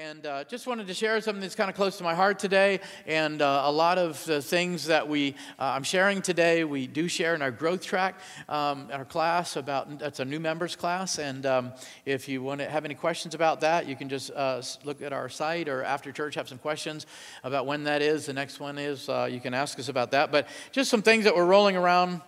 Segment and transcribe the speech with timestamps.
[0.00, 2.80] And uh, just wanted to share something that's kind of close to my heart today.
[3.06, 7.06] And uh, a lot of the things that we uh, I'm sharing today, we do
[7.06, 8.18] share in our growth track,
[8.48, 11.18] um, our class about that's a new members class.
[11.18, 11.72] And um,
[12.06, 15.12] if you want to have any questions about that, you can just uh, look at
[15.12, 17.04] our site or after church have some questions
[17.44, 18.24] about when that is.
[18.24, 20.32] The next one is uh, you can ask us about that.
[20.32, 22.22] But just some things that we're rolling around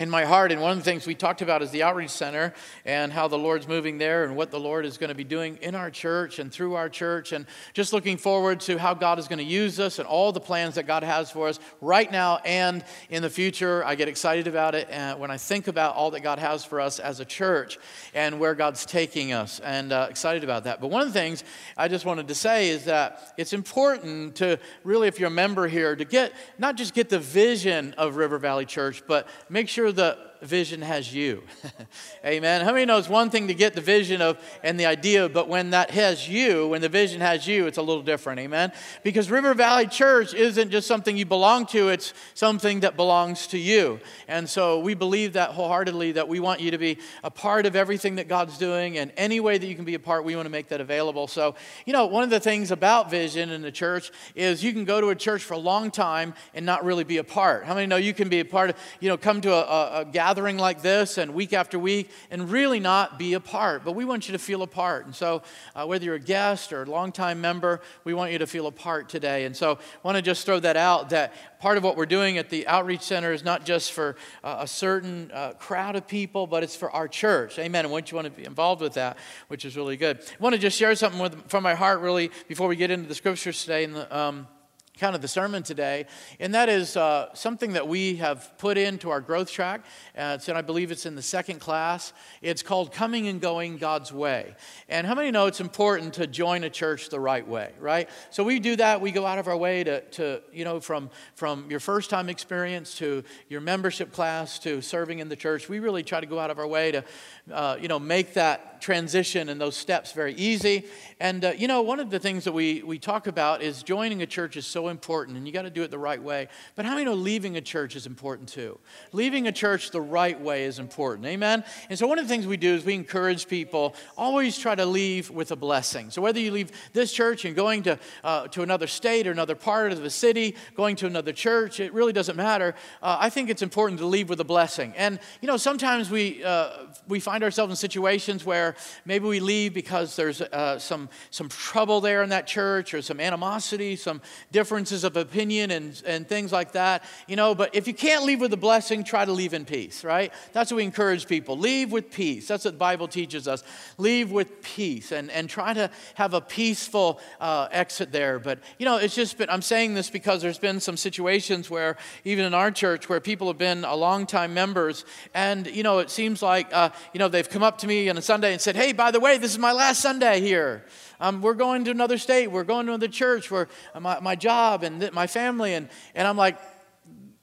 [0.00, 0.50] in my heart.
[0.50, 2.52] And one of the things we talked about is the outreach center
[2.84, 5.56] and how the Lord's moving there and what the Lord is going to be doing
[5.62, 7.30] in our church and through our church.
[7.30, 10.40] And just looking forward to how God is going to use us and all the
[10.40, 13.84] plans that God has for us right now and in the future.
[13.84, 16.80] I get excited about it and when I think about all that God has for
[16.80, 17.78] us as a church
[18.14, 20.80] and where God's taking us and uh, excited about that.
[20.80, 21.44] But one of the things
[21.76, 25.68] I just wanted to say is that it's important to really, if you're a member
[25.68, 29.83] here, to get not just get the vision of River Valley Church, but make sure
[29.92, 31.42] sure vision has you.
[32.24, 32.64] Amen.
[32.64, 35.48] How many know it's one thing to get the vision of and the idea, but
[35.48, 38.40] when that has you, when the vision has you, it's a little different.
[38.40, 38.72] Amen.
[39.02, 43.58] Because River Valley Church isn't just something you belong to, it's something that belongs to
[43.58, 44.00] you.
[44.28, 47.74] And so we believe that wholeheartedly that we want you to be a part of
[47.74, 50.46] everything that God's doing, and any way that you can be a part, we want
[50.46, 51.26] to make that available.
[51.26, 51.54] So,
[51.86, 55.00] you know, one of the things about vision in the church is you can go
[55.00, 57.64] to a church for a long time and not really be a part.
[57.64, 60.00] How many know you can be a part of, you know, come to a, a,
[60.00, 63.84] a gathering gathering like this and week after week and really not be a part.
[63.84, 65.06] But we want you to feel a part.
[65.06, 65.42] And so,
[65.76, 68.72] uh, whether you're a guest or a longtime member, we want you to feel a
[68.72, 69.44] part today.
[69.44, 72.36] And so, I want to just throw that out that part of what we're doing
[72.36, 76.48] at the Outreach Center is not just for uh, a certain uh, crowd of people,
[76.48, 77.56] but it's for our church.
[77.60, 77.84] Amen.
[77.84, 80.18] And want you want to be involved with that, which is really good.
[80.18, 83.08] I want to just share something with, from my heart, really, before we get into
[83.08, 83.84] the scriptures today.
[83.84, 84.48] In the, um,
[84.98, 86.06] kind of the sermon today,
[86.38, 89.84] and that is uh, something that we have put into our growth track.
[90.16, 92.12] Uh, and I believe it's in the second class.
[92.42, 94.54] It's called Coming and Going God's Way.
[94.88, 98.08] And how many know it's important to join a church the right way, right?
[98.30, 99.00] So we do that.
[99.00, 102.28] We go out of our way to, to you know, from, from your first time
[102.28, 105.68] experience to your membership class to serving in the church.
[105.68, 107.04] We really try to go out of our way to,
[107.52, 110.84] uh, you know, make that transition and those steps very easy.
[111.18, 114.20] And, uh, you know, one of the things that we, we talk about is joining
[114.20, 116.48] a church is so important and you got to do it the right way.
[116.76, 118.78] But how many know leaving a church is important too?
[119.12, 121.26] Leaving a church the right way is important.
[121.26, 121.64] Amen?
[121.88, 124.84] And so one of the things we do is we encourage people always try to
[124.84, 126.10] leave with a blessing.
[126.10, 129.54] So whether you leave this church and going to, uh, to another state or another
[129.54, 132.74] part of the city, going to another church, it really doesn't matter.
[133.02, 134.92] Uh, I think it's important to leave with a blessing.
[134.94, 136.68] And, you know, sometimes we, uh,
[137.08, 138.73] we find ourselves in situations where
[139.04, 143.20] maybe we leave because there's uh, some, some trouble there in that church or some
[143.20, 144.20] animosity, some
[144.52, 148.40] differences of opinion and, and things like that, you know, but if you can't leave
[148.40, 150.32] with a blessing, try to leave in peace, right?
[150.52, 151.58] That's what we encourage people.
[151.58, 152.48] Leave with peace.
[152.48, 153.62] That's what the Bible teaches us.
[153.98, 158.38] Leave with peace and, and try to have a peaceful uh, exit there.
[158.38, 161.96] But, you know, it's just been, I'm saying this because there's been some situations where,
[162.24, 165.98] even in our church, where people have been a long time members, and, you know,
[165.98, 168.60] it seems like, uh, you know, they've come up to me on a Sunday and
[168.64, 170.84] said, hey, by the way, this is my last Sunday here.
[171.20, 173.68] Um, we're going to another state, we're going to another church, where
[174.00, 175.74] my, my job and th- my family.
[175.74, 176.58] And, and I'm like,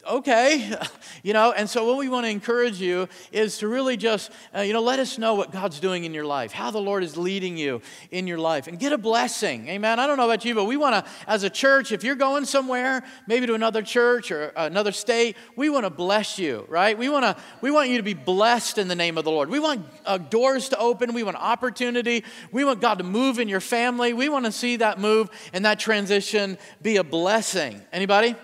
[0.07, 0.73] okay
[1.23, 4.61] you know and so what we want to encourage you is to really just uh,
[4.61, 7.17] you know let us know what god's doing in your life how the lord is
[7.17, 9.99] leading you in your life and get a blessing amen?
[9.99, 12.45] I don't know about you but we want to as a church if you're going
[12.45, 16.97] somewhere maybe to another church or another state we want to bless you right?
[16.97, 19.49] We want to we want you to be blessed in the name of the lord.
[19.49, 21.13] We want uh, doors to open.
[21.13, 22.23] We want opportunity.
[22.51, 24.13] We want god to move in your family.
[24.13, 27.81] We want to see that move and that transition be a blessing.
[27.91, 28.35] Anybody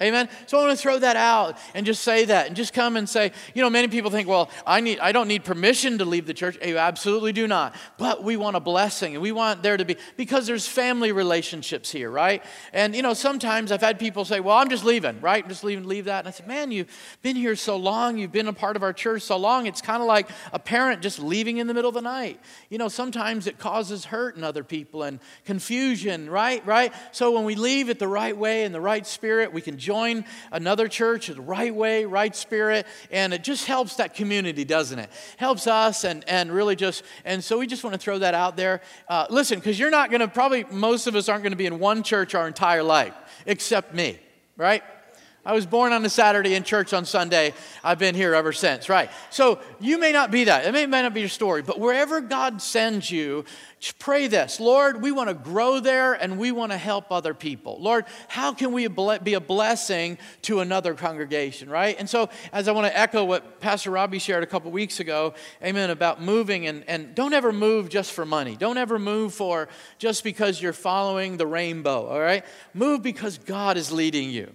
[0.00, 0.28] Amen.
[0.46, 3.08] So I want to throw that out and just say that and just come and
[3.08, 6.26] say, you know, many people think, well, I need I don't need permission to leave
[6.26, 6.58] the church.
[6.64, 7.74] You absolutely do not.
[7.98, 11.90] But we want a blessing and we want there to be because there's family relationships
[11.90, 12.44] here, right?
[12.72, 15.42] And you know, sometimes I've had people say, Well, I'm just leaving, right?
[15.42, 16.20] I'm just leaving, leave that.
[16.20, 16.88] And I said, Man, you've
[17.22, 20.02] been here so long, you've been a part of our church so long, it's kind
[20.02, 22.40] of like a parent just leaving in the middle of the night.
[22.70, 26.64] You know, sometimes it causes hurt in other people and confusion, right?
[26.66, 26.92] Right?
[27.12, 30.24] So when we leave it the right way in the right spirit, we can join
[30.50, 35.08] another church the right way, right spirit, and it just helps that community, doesn't it?
[35.36, 38.56] Helps us and, and really just, and so we just want to throw that out
[38.56, 38.80] there.
[39.08, 41.66] Uh, listen, because you're not going to, probably most of us aren't going to be
[41.66, 43.14] in one church our entire life,
[43.46, 44.18] except me,
[44.56, 44.82] right?
[45.46, 47.54] I was born on a Saturday in church on Sunday.
[47.84, 49.10] I've been here ever since, right?
[49.30, 50.66] So you may not be that.
[50.66, 53.44] It may, may not be your story, but wherever God sends you,
[54.00, 57.78] pray this Lord, we want to grow there and we want to help other people.
[57.80, 61.94] Lord, how can we be a blessing to another congregation, right?
[61.96, 65.34] And so, as I want to echo what Pastor Robbie shared a couple weeks ago,
[65.62, 68.56] amen, about moving and, and don't ever move just for money.
[68.56, 72.44] Don't ever move for just because you're following the rainbow, all right?
[72.74, 74.52] Move because God is leading you.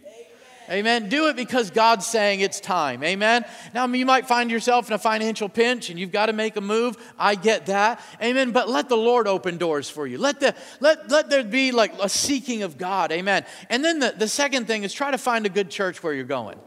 [0.71, 1.09] Amen.
[1.09, 3.03] Do it because God's saying it's time.
[3.03, 3.43] Amen.
[3.73, 6.61] Now, you might find yourself in a financial pinch and you've got to make a
[6.61, 6.95] move.
[7.19, 7.99] I get that.
[8.21, 8.51] Amen.
[8.51, 10.17] But let the Lord open doors for you.
[10.17, 13.11] Let, the, let, let there be like a seeking of God.
[13.11, 13.45] Amen.
[13.69, 16.23] And then the, the second thing is try to find a good church where you're
[16.23, 16.57] going.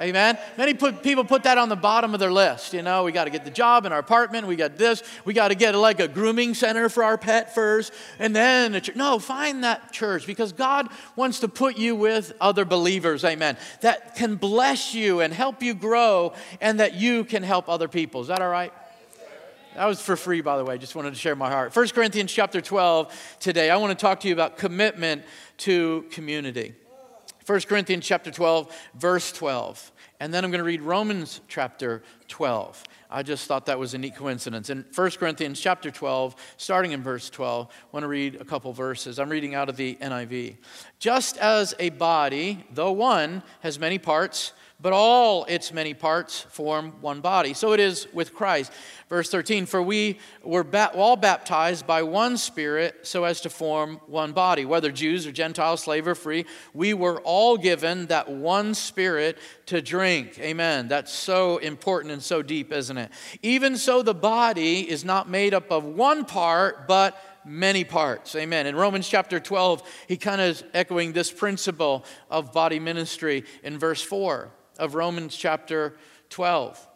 [0.00, 0.36] Amen.
[0.58, 2.74] Many put, people put that on the bottom of their list.
[2.74, 4.48] You know, we got to get the job in our apartment.
[4.48, 5.04] We got this.
[5.24, 8.80] We got to get like a grooming center for our pet first, and then a
[8.80, 8.96] church.
[8.96, 13.24] No, find that church because God wants to put you with other believers.
[13.24, 13.56] Amen.
[13.82, 18.20] That can bless you and help you grow, and that you can help other people.
[18.20, 18.72] Is that all right?
[19.76, 20.76] That was for free, by the way.
[20.76, 21.74] Just wanted to share my heart.
[21.74, 23.70] 1 Corinthians chapter 12 today.
[23.70, 25.22] I want to talk to you about commitment
[25.58, 26.74] to community.
[27.46, 29.92] 1 Corinthians chapter 12, verse 12.
[30.20, 32.82] And then I'm going to read Romans chapter 12.
[33.10, 34.70] I just thought that was a neat coincidence.
[34.70, 38.72] In 1 Corinthians chapter 12, starting in verse 12, I want to read a couple
[38.72, 39.18] verses.
[39.18, 40.56] I'm reading out of the NIV.
[40.98, 44.52] Just as a body, though one, has many parts,
[44.84, 47.54] but all its many parts form one body.
[47.54, 48.70] So it is with Christ.
[49.08, 53.98] Verse 13 For we were ba- all baptized by one Spirit so as to form
[54.08, 54.66] one body.
[54.66, 56.44] Whether Jews or Gentiles, slave or free,
[56.74, 60.38] we were all given that one Spirit to drink.
[60.38, 60.88] Amen.
[60.88, 63.10] That's so important and so deep, isn't it?
[63.40, 68.36] Even so, the body is not made up of one part, but many parts.
[68.36, 68.66] Amen.
[68.66, 73.78] In Romans chapter 12, he kind of is echoing this principle of body ministry in
[73.78, 75.96] verse 4 of Romans chapter
[76.30, 76.88] 12.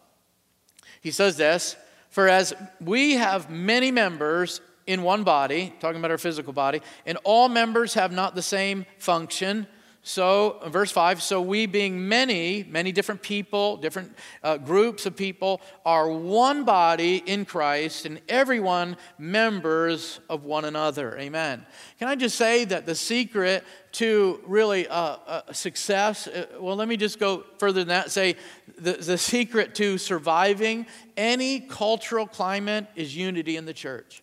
[1.00, 1.76] He says this
[2.10, 7.19] For as we have many members in one body, talking about our physical body, and
[7.22, 9.66] all members have not the same function,
[10.03, 15.61] so, verse 5 so we, being many, many different people, different uh, groups of people,
[15.85, 21.19] are one body in Christ, and everyone members of one another.
[21.19, 21.67] Amen.
[21.99, 26.89] Can I just say that the secret to really uh, uh, success, uh, well, let
[26.89, 28.11] me just go further than that.
[28.11, 28.37] Say
[28.79, 30.87] the, the secret to surviving
[31.17, 34.23] any cultural climate is unity in the church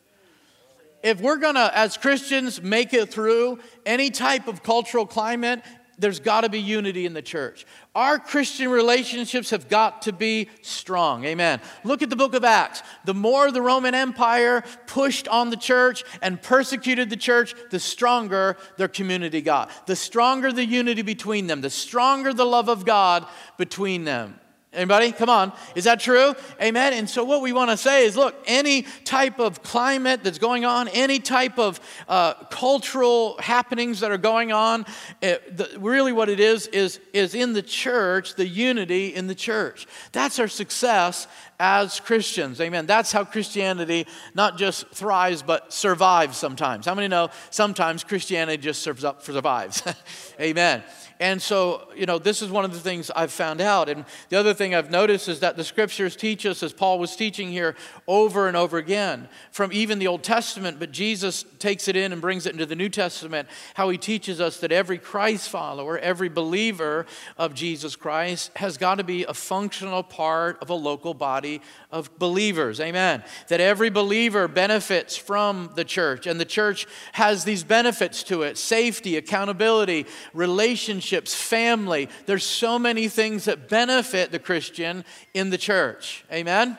[1.05, 5.61] if we're to, as Christians, make it through any type of cultural climate,
[5.99, 7.67] there's got to be unity in the church.
[7.93, 11.23] Our Christian relationships have got to be strong.
[11.23, 11.61] Amen.
[11.83, 12.81] Look at the book of Acts.
[13.05, 18.57] The more the Roman Empire pushed on the church and persecuted the church, the stronger
[18.77, 19.85] their community got.
[19.85, 24.39] The stronger the unity between them, the stronger the love of God between them.
[24.75, 25.12] Anybody?
[25.12, 25.54] Come on.
[25.74, 26.36] Is that true?
[26.62, 26.94] Amen.
[26.94, 30.66] And so, what we want to say is look, any type of climate that's going
[30.66, 34.86] on, any type of uh, cultural happenings that are going on,
[35.22, 39.36] it, the, really what it is, is, is in the church, the unity in the
[39.36, 39.88] church.
[40.12, 41.27] That's our success
[41.59, 42.59] as Christians.
[42.59, 42.85] Amen.
[42.85, 46.85] That's how Christianity not just thrives, but survives sometimes.
[46.85, 49.83] How many know sometimes Christianity just survives?
[50.39, 50.83] Amen.
[51.17, 53.87] And so, you know, this is one of the things I've found out.
[53.87, 57.15] And the other thing I've noticed is that the scriptures teach us, as Paul was
[57.15, 57.75] teaching here
[58.05, 62.21] over and over again, from even the Old Testament, but Jesus takes it in and
[62.21, 66.27] brings it into the New Testament, how he teaches us that every Christ follower, every
[66.27, 67.05] believer
[67.37, 71.44] of Jesus Christ, has got to be a functional part of a local body
[71.92, 72.80] of believers.
[72.80, 73.24] Amen.
[73.50, 78.57] That every believer benefits from the church, and the church has these benefits to it
[78.57, 82.10] safety, accountability, relationships, family.
[82.25, 86.25] There's so many things that benefit the Christian in the church.
[86.31, 86.77] Amen.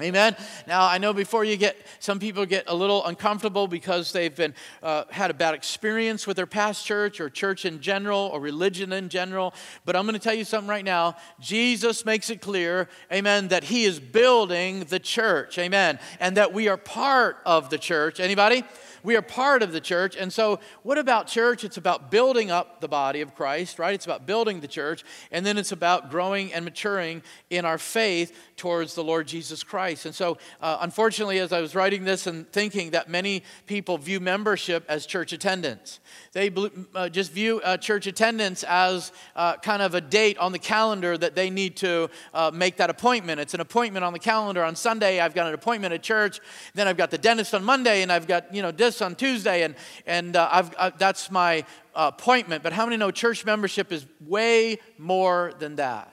[0.00, 0.34] Amen.
[0.66, 4.54] Now I know before you get some people get a little uncomfortable because they've been
[4.82, 8.92] uh, had a bad experience with their past church or church in general or religion
[8.94, 9.52] in general.
[9.84, 11.16] But I'm going to tell you something right now.
[11.40, 16.68] Jesus makes it clear, Amen, that He is building the church, Amen, and that we
[16.68, 18.18] are part of the church.
[18.18, 18.64] Anybody?
[19.02, 20.16] We are part of the church.
[20.16, 21.64] And so, what about church?
[21.64, 23.94] It's about building up the body of Christ, right?
[23.94, 25.04] It's about building the church.
[25.30, 30.06] And then it's about growing and maturing in our faith towards the Lord Jesus Christ.
[30.06, 34.20] And so, uh, unfortunately, as I was writing this and thinking that many people view
[34.20, 36.00] membership as church attendance,
[36.32, 36.50] they
[36.94, 41.18] uh, just view uh, church attendance as uh, kind of a date on the calendar
[41.18, 43.40] that they need to uh, make that appointment.
[43.40, 45.20] It's an appointment on the calendar on Sunday.
[45.20, 46.40] I've got an appointment at church.
[46.74, 49.14] Then I've got the dentist on Monday, and I've got, you know, this this on
[49.14, 49.74] Tuesday, and,
[50.06, 52.62] and uh, I've, uh, that's my appointment.
[52.62, 56.12] But how many know church membership is way more than that?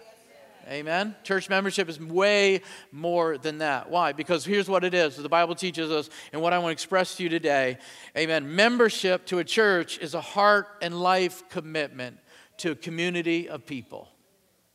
[0.67, 1.15] Amen.
[1.24, 3.89] Church membership is way more than that.
[3.89, 4.13] Why?
[4.13, 7.15] Because here's what it is the Bible teaches us, and what I want to express
[7.15, 7.77] to you today.
[8.15, 8.55] Amen.
[8.55, 12.17] Membership to a church is a heart and life commitment
[12.57, 14.07] to a community of people.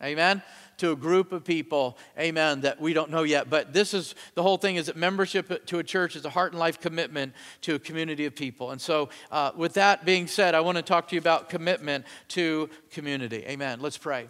[0.03, 0.43] Amen
[0.79, 3.51] to a group of people, amen, that we don't know yet.
[3.51, 6.53] But this is the whole thing is that membership to a church is a heart
[6.53, 8.71] and life commitment to a community of people.
[8.71, 12.05] And so, uh, with that being said, I want to talk to you about commitment
[12.29, 13.45] to community.
[13.47, 13.81] Amen.
[13.81, 14.29] Let's pray.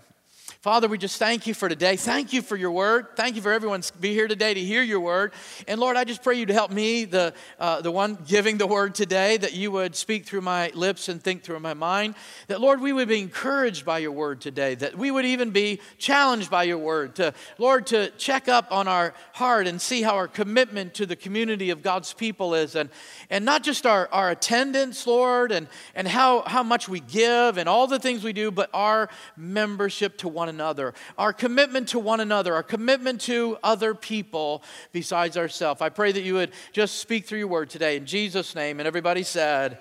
[0.65, 1.95] Father, we just thank you for today.
[1.95, 3.09] Thank you for your word.
[3.17, 5.35] Thank you for everyone to be here today to hear your word.
[5.69, 8.67] And Lord, I just pray you to help me, the, uh, the one giving the
[8.67, 12.15] word today, that you would speak through my lips and think through my mind.
[12.47, 14.75] That, Lord, we would be encouraged by your word today.
[14.75, 17.17] That we would even be challenged by your word.
[17.17, 21.15] To, Lord, to check up on our heart and see how our commitment to the
[21.15, 22.75] community of God's people is.
[22.75, 22.89] And,
[23.29, 27.69] and not just our, our attendance, Lord, and, and how, how much we give and
[27.69, 32.21] all the things we do, but our membership to one another, our commitment to one
[32.21, 35.81] another, our commitment to other people besides ourselves.
[35.81, 38.81] I pray that you would just speak through your word today in Jesus' name.
[38.81, 39.79] And everybody said,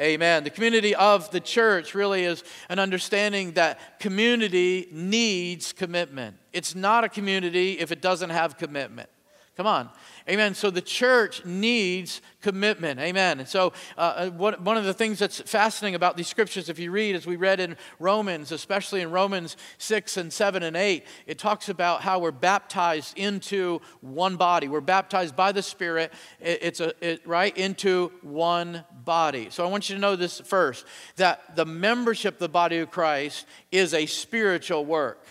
[0.00, 0.42] Amen.
[0.42, 6.36] The community of the church really is an understanding that community needs commitment.
[6.52, 9.08] It's not a community if it doesn't have commitment.
[9.56, 9.90] Come on.
[10.28, 10.54] Amen.
[10.54, 13.00] So the church needs commitment.
[13.00, 13.40] Amen.
[13.40, 16.90] And so, uh, uh one of the things that's fascinating about these scriptures, if you
[16.90, 21.38] read, as we read in Romans, especially in Romans 6 and 7 and 8, it
[21.38, 24.68] talks about how we're baptized into one body.
[24.68, 29.48] We're baptized by the Spirit, it's a, it, right, into one body.
[29.50, 30.86] So I want you to know this first
[31.16, 35.24] that the membership of the body of Christ is a spiritual work.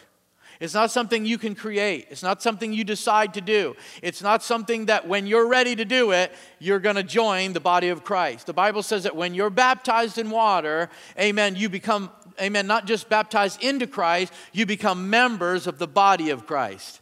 [0.61, 2.05] It's not something you can create.
[2.11, 3.75] It's not something you decide to do.
[4.03, 7.59] It's not something that when you're ready to do it, you're going to join the
[7.59, 8.45] body of Christ.
[8.45, 13.09] The Bible says that when you're baptized in water, amen, you become, amen, not just
[13.09, 17.01] baptized into Christ, you become members of the body of Christ.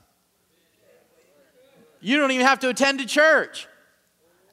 [2.00, 3.68] You don't even have to attend a church.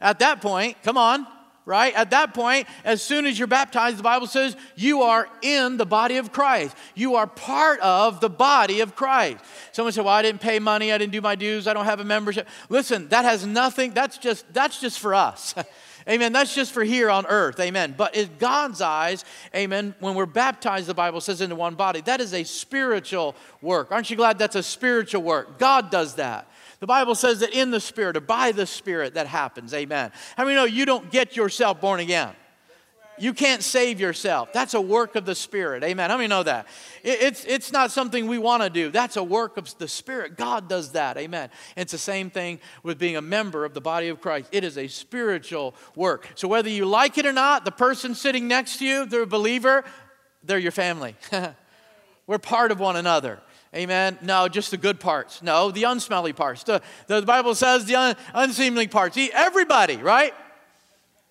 [0.00, 1.28] At that point, come on
[1.66, 1.92] right?
[1.94, 5.84] At that point, as soon as you're baptized, the Bible says you are in the
[5.84, 6.74] body of Christ.
[6.94, 9.44] You are part of the body of Christ.
[9.72, 10.92] Someone said, "Well, I didn't pay money.
[10.92, 11.66] I didn't do my dues.
[11.66, 13.92] I don't have a membership." Listen, that has nothing.
[13.92, 15.54] That's just that's just for us.
[16.08, 16.32] Amen.
[16.32, 17.58] That's just for here on earth.
[17.58, 17.94] Amen.
[17.96, 22.20] But in God's eyes, amen, when we're baptized, the Bible says into one body, that
[22.20, 23.90] is a spiritual work.
[23.90, 25.58] Aren't you glad that's a spiritual work?
[25.58, 26.48] God does that.
[26.80, 29.72] The Bible says that in the Spirit or by the Spirit that happens.
[29.72, 30.12] Amen.
[30.36, 32.34] How many know you don't get yourself born again?
[33.18, 34.52] You can't save yourself.
[34.52, 35.82] That's a work of the Spirit.
[35.82, 36.10] Amen.
[36.10, 36.66] How many know that?
[37.02, 38.90] It's, it's not something we want to do.
[38.90, 40.36] That's a work of the Spirit.
[40.36, 41.16] God does that.
[41.16, 41.50] Amen.
[41.76, 44.48] It's the same thing with being a member of the body of Christ.
[44.52, 46.28] It is a spiritual work.
[46.34, 49.26] So whether you like it or not, the person sitting next to you, they're a
[49.26, 49.84] believer,
[50.42, 51.16] they're your family.
[52.26, 53.40] We're part of one another.
[53.74, 54.18] Amen.
[54.22, 55.42] No, just the good parts.
[55.42, 56.62] No, the unsmelly parts.
[56.62, 59.18] The, the Bible says the un, unseemly parts.
[59.32, 60.32] Everybody, right?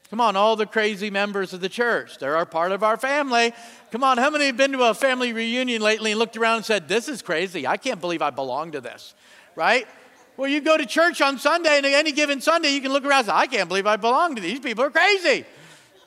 [0.10, 2.20] Come on, all the crazy members of the church.
[2.20, 3.54] They're our part of our family.
[3.92, 6.66] Come on, how many have been to a family reunion lately and looked around and
[6.66, 7.66] said, This is crazy.
[7.66, 9.16] I can't believe I belong to this,
[9.56, 9.88] right?
[10.38, 13.20] Well, you go to church on Sunday, and any given Sunday, you can look around
[13.20, 15.46] and say, I can't believe I belong to these people are crazy.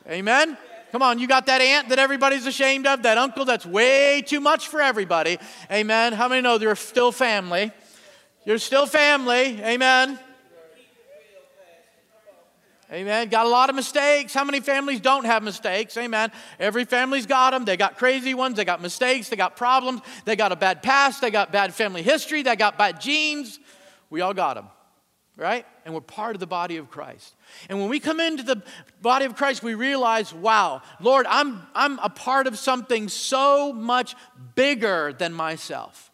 [0.09, 0.57] Amen.
[0.91, 4.41] Come on, you got that aunt that everybody's ashamed of, that uncle that's way too
[4.41, 5.39] much for everybody.
[5.71, 6.15] Amen.
[6.15, 7.73] How many know they're still family?
[8.47, 9.63] You're still family.
[9.63, 10.19] Amen.
[12.91, 13.29] Amen.
[13.29, 14.33] Got a lot of mistakes.
[14.33, 15.95] How many families don't have mistakes?
[15.99, 16.33] Amen.
[16.59, 17.67] Every family's got them.
[17.67, 18.57] They got crazy ones.
[18.57, 19.29] They got mistakes.
[19.29, 20.01] They got problems.
[20.25, 21.21] They got a bad past.
[21.21, 22.43] They got bad family history.
[22.43, 23.59] They got bad genes.
[24.09, 24.69] We all got them
[25.39, 25.65] right?
[25.85, 27.35] And we're part of the body of Christ.
[27.69, 28.63] And when we come into the
[29.03, 34.15] body of Christ, we realize, wow, Lord, I'm, I'm a part of something so much
[34.55, 36.11] bigger than myself.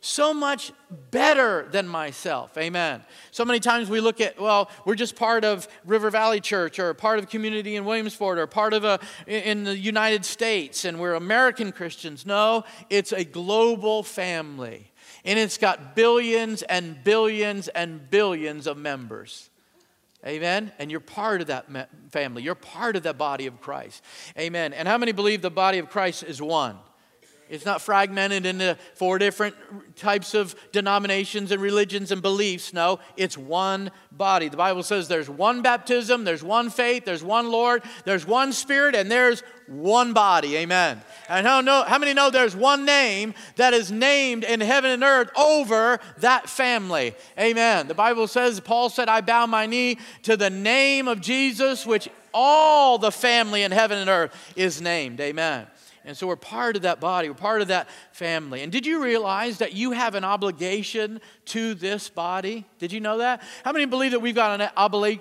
[0.00, 0.72] So much
[1.10, 2.56] better than myself.
[2.56, 3.02] Amen.
[3.32, 6.94] So many times we look at, well, we're just part of River Valley Church or
[6.94, 11.14] part of community in Williamsport or part of a in the United States and we're
[11.14, 12.24] American Christians.
[12.24, 14.92] No, it's a global family
[15.24, 19.50] and it's got billions and billions and billions of members.
[20.26, 20.72] Amen.
[20.78, 21.66] And you're part of that
[22.10, 22.42] family.
[22.42, 24.02] You're part of the body of Christ.
[24.38, 24.72] Amen.
[24.72, 26.76] And how many believe the body of Christ is one?
[27.48, 29.54] It's not fragmented into four different
[29.96, 32.74] types of denominations and religions and beliefs.
[32.74, 34.48] No, it's one body.
[34.48, 38.94] The Bible says there's one baptism, there's one faith, there's one Lord, there's one Spirit,
[38.94, 40.56] and there's one body.
[40.56, 41.00] Amen.
[41.28, 45.04] And how, know, how many know there's one name that is named in heaven and
[45.04, 47.14] earth over that family?
[47.38, 47.86] Amen.
[47.86, 52.08] The Bible says, Paul said, I bow my knee to the name of Jesus, which
[52.32, 55.20] all the family in heaven and earth is named.
[55.20, 55.66] Amen.
[56.04, 58.62] And so we're part of that body, we're part of that family.
[58.62, 62.64] And did you realize that you have an obligation to this body?
[62.78, 63.42] Did you know that?
[63.62, 64.70] How many believe that we've got an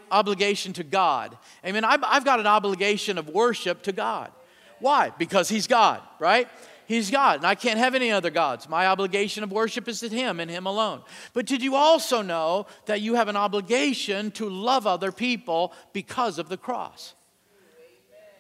[0.10, 1.38] obligation to God?
[1.62, 4.32] I mean, I've got an obligation of worship to God.
[4.80, 5.12] Why?
[5.18, 6.48] Because He's God, right?
[6.88, 8.70] He's God, and I can't have any other gods.
[8.70, 11.02] My obligation of worship is to Him and Him alone.
[11.34, 16.40] But did you also know that you have an obligation to love other people because
[16.40, 17.14] of the cross?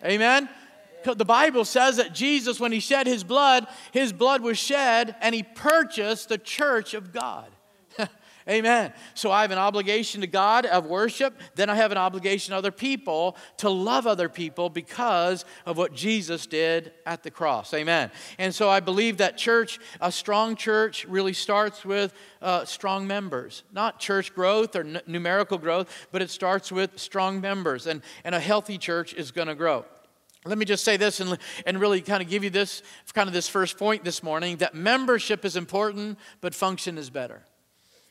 [0.03, 0.47] Amen?
[1.03, 5.35] The Bible says that Jesus, when He shed His blood, His blood was shed and
[5.35, 7.51] He purchased the church of God.
[8.49, 8.93] Amen.
[9.13, 11.37] So I have an obligation to God of worship.
[11.55, 15.93] Then I have an obligation to other people to love other people because of what
[15.93, 17.73] Jesus did at the cross.
[17.73, 18.09] Amen.
[18.37, 23.63] And so I believe that church, a strong church, really starts with uh, strong members.
[23.73, 27.85] Not church growth or n- numerical growth, but it starts with strong members.
[27.85, 29.83] And, and a healthy church is going to grow.
[30.45, 32.81] Let me just say this and, and really kind of give you this
[33.13, 37.43] kind of this first point this morning that membership is important, but function is better.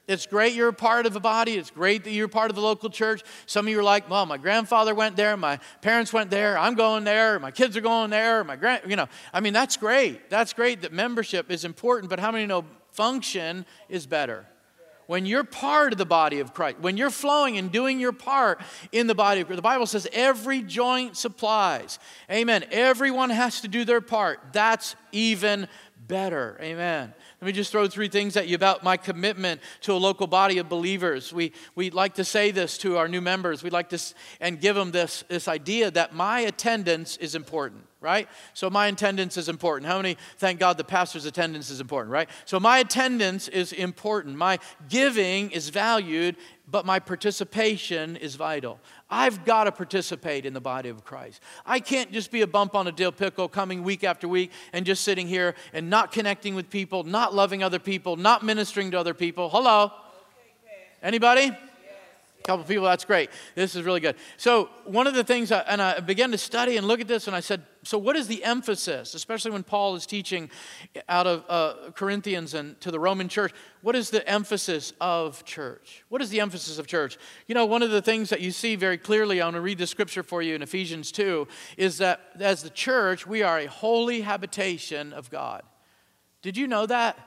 [0.08, 1.54] It's great you're a part of a body.
[1.54, 3.22] It's great that you're part of the local church.
[3.46, 6.75] Some of you are like, well, my grandfather went there, my parents went there, I'm
[6.75, 9.08] going there, my kids are going there, my grand, you know.
[9.32, 10.30] I mean, that's great.
[10.30, 14.46] That's great that membership is important, but how many know function is better?
[15.06, 18.60] When you're part of the body of Christ, when you're flowing and doing your part
[18.90, 22.00] in the body of Christ, the Bible says every joint supplies.
[22.30, 22.64] Amen.
[22.72, 24.40] Everyone has to do their part.
[24.52, 25.68] That's even
[26.08, 26.58] better.
[26.60, 27.12] Amen.
[27.40, 30.58] Let me just throw three things at you about my commitment to a local body
[30.58, 31.32] of believers.
[31.32, 33.62] We, we like to say this to our new members.
[33.62, 33.98] We like to
[34.40, 38.28] and give them this, this idea that my attendance is important, right?
[38.54, 39.90] So my attendance is important.
[39.90, 42.28] How many thank God the pastor's attendance is important, right?
[42.44, 44.36] So my attendance is important.
[44.36, 44.58] My
[44.88, 46.36] giving is valued,
[46.68, 48.80] but my participation is vital.
[49.08, 51.40] I've got to participate in the body of Christ.
[51.64, 54.84] I can't just be a bump on a dill pickle coming week after week and
[54.84, 58.98] just sitting here and not connecting with people, not loving other people, not ministering to
[58.98, 59.48] other people.
[59.48, 59.92] Hello?
[61.02, 61.56] Anybody?
[62.47, 63.31] Couple people, that's great.
[63.55, 64.17] This is really good.
[64.37, 67.26] So, one of the things, I, and I began to study and look at this,
[67.26, 70.50] and I said, so what is the emphasis, especially when Paul is teaching
[71.09, 73.53] out of uh, Corinthians and to the Roman church?
[73.83, 76.05] What is the emphasis of church?
[76.09, 77.17] What is the emphasis of church?
[77.47, 79.79] You know, one of the things that you see very clearly, I want to read
[79.79, 83.67] the scripture for you in Ephesians 2, is that as the church, we are a
[83.67, 85.63] holy habitation of God.
[86.43, 87.19] Did you know that?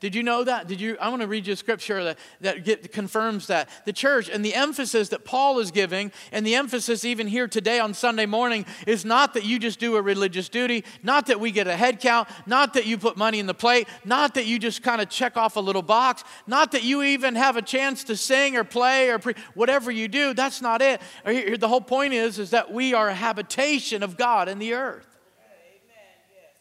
[0.00, 0.68] Did you know that?
[0.68, 0.96] Did you?
[1.00, 3.68] I want to read you a scripture that, that get, confirms that.
[3.84, 7.80] The church and the emphasis that Paul is giving, and the emphasis even here today
[7.80, 11.50] on Sunday morning, is not that you just do a religious duty, not that we
[11.50, 14.60] get a head count, not that you put money in the plate, not that you
[14.60, 18.04] just kind of check off a little box, not that you even have a chance
[18.04, 20.32] to sing or play or pre- whatever you do.
[20.32, 21.00] That's not it.
[21.24, 25.07] The whole point is, is that we are a habitation of God in the earth.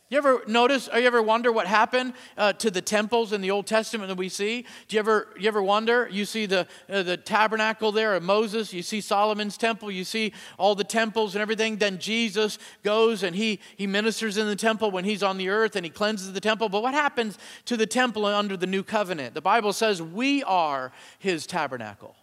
[0.09, 3.51] You ever notice, or you ever wonder what happened uh, to the temples in the
[3.51, 4.65] Old Testament that we see?
[4.87, 6.07] Do you ever, you ever wonder?
[6.09, 10.31] You see the, uh, the tabernacle there of Moses, you see Solomon's temple, you see
[10.57, 11.75] all the temples and everything.
[11.75, 15.75] Then Jesus goes and he, he ministers in the temple when he's on the earth
[15.75, 16.69] and he cleanses the temple.
[16.69, 19.33] But what happens to the temple under the new covenant?
[19.33, 22.15] The Bible says we are his tabernacle.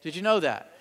[0.00, 0.72] Did you know that?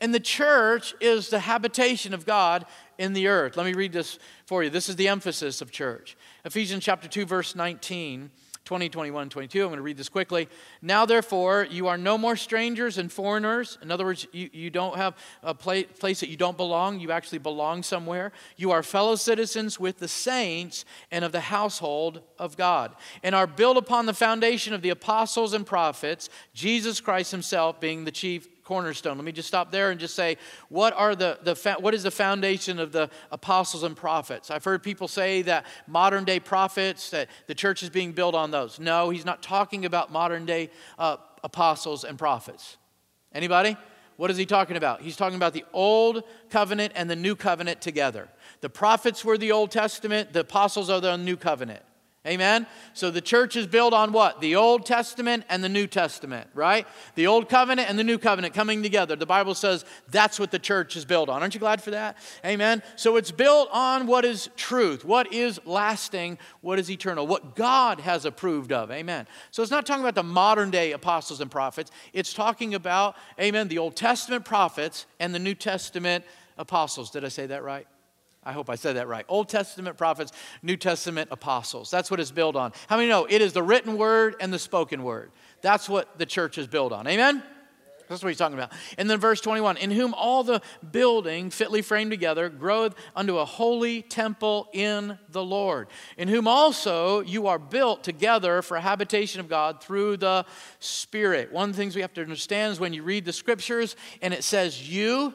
[0.00, 2.64] And the church is the habitation of God
[2.98, 3.56] in the earth.
[3.56, 4.70] Let me read this for you.
[4.70, 6.16] This is the emphasis of church.
[6.44, 8.30] Ephesians chapter 2, verse 19.
[8.68, 9.62] 20, 21, 22.
[9.62, 10.46] I'm going to read this quickly.
[10.82, 13.78] Now, therefore, you are no more strangers and foreigners.
[13.80, 17.00] In other words, you, you don't have a place that you don't belong.
[17.00, 18.30] You actually belong somewhere.
[18.58, 23.46] You are fellow citizens with the saints and of the household of God, and are
[23.46, 28.48] built upon the foundation of the apostles and prophets, Jesus Christ himself being the chief
[28.68, 29.16] cornerstone.
[29.16, 30.36] Let me just stop there and just say,
[30.68, 34.50] what, are the, the, what is the foundation of the apostles and prophets?
[34.50, 38.50] I've heard people say that modern day prophets, that the church is being built on
[38.50, 38.78] those.
[38.78, 42.76] No, he's not talking about modern day uh, apostles and prophets.
[43.32, 43.74] Anybody?
[44.18, 45.00] What is he talking about?
[45.00, 48.28] He's talking about the old covenant and the new covenant together.
[48.60, 51.80] The prophets were the Old Testament, the apostles are the new covenant.
[52.26, 52.66] Amen?
[52.94, 54.40] So the church is built on what?
[54.40, 56.86] The Old Testament and the New Testament, right?
[57.14, 59.14] The Old Covenant and the New Covenant coming together.
[59.14, 61.40] The Bible says that's what the church is built on.
[61.40, 62.18] Aren't you glad for that?
[62.44, 62.82] Amen?
[62.96, 68.00] So it's built on what is truth, what is lasting, what is eternal, what God
[68.00, 68.90] has approved of.
[68.90, 69.26] Amen?
[69.52, 71.92] So it's not talking about the modern day apostles and prophets.
[72.12, 76.24] It's talking about, amen, the Old Testament prophets and the New Testament
[76.58, 77.10] apostles.
[77.10, 77.86] Did I say that right?
[78.48, 79.26] I hope I said that right.
[79.28, 80.32] Old Testament prophets,
[80.62, 81.90] New Testament apostles.
[81.90, 82.72] That's what it's built on.
[82.86, 85.30] How many know it is the written word and the spoken word?
[85.60, 87.06] That's what the church is built on.
[87.06, 87.42] Amen?
[88.08, 88.72] That's what he's talking about.
[88.96, 93.44] And then verse 21 In whom all the building fitly framed together groweth unto a
[93.44, 99.48] holy temple in the Lord, in whom also you are built together for habitation of
[99.48, 100.46] God through the
[100.78, 101.52] Spirit.
[101.52, 104.32] One of the things we have to understand is when you read the scriptures and
[104.32, 105.34] it says you,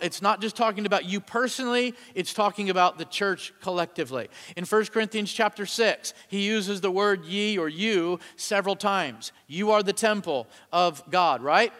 [0.00, 4.28] it's not just talking about you personally, it's talking about the church collectively.
[4.56, 9.32] In 1 Corinthians chapter 6, he uses the word ye or you several times.
[9.46, 11.72] You are the temple of God, right?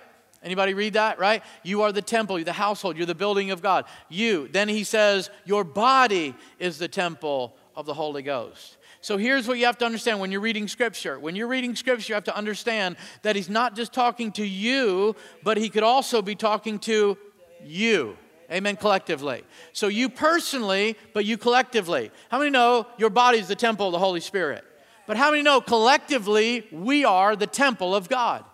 [0.42, 1.42] Anybody read that, right?
[1.64, 3.86] You are the temple, you're the household, you're the building of God.
[4.08, 4.48] You.
[4.48, 8.76] Then he says, Your body is the temple of the Holy Ghost.
[9.00, 11.18] So here's what you have to understand when you're reading scripture.
[11.18, 15.14] When you're reading scripture, you have to understand that he's not just talking to you,
[15.42, 17.16] but he could also be talking to
[17.64, 18.16] you.
[18.50, 19.44] Amen, collectively.
[19.72, 22.10] So you personally, but you collectively.
[22.30, 24.64] How many know your body is the temple of the Holy Spirit?
[25.06, 28.44] But how many know collectively we are the temple of God?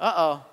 [0.00, 0.44] Uh oh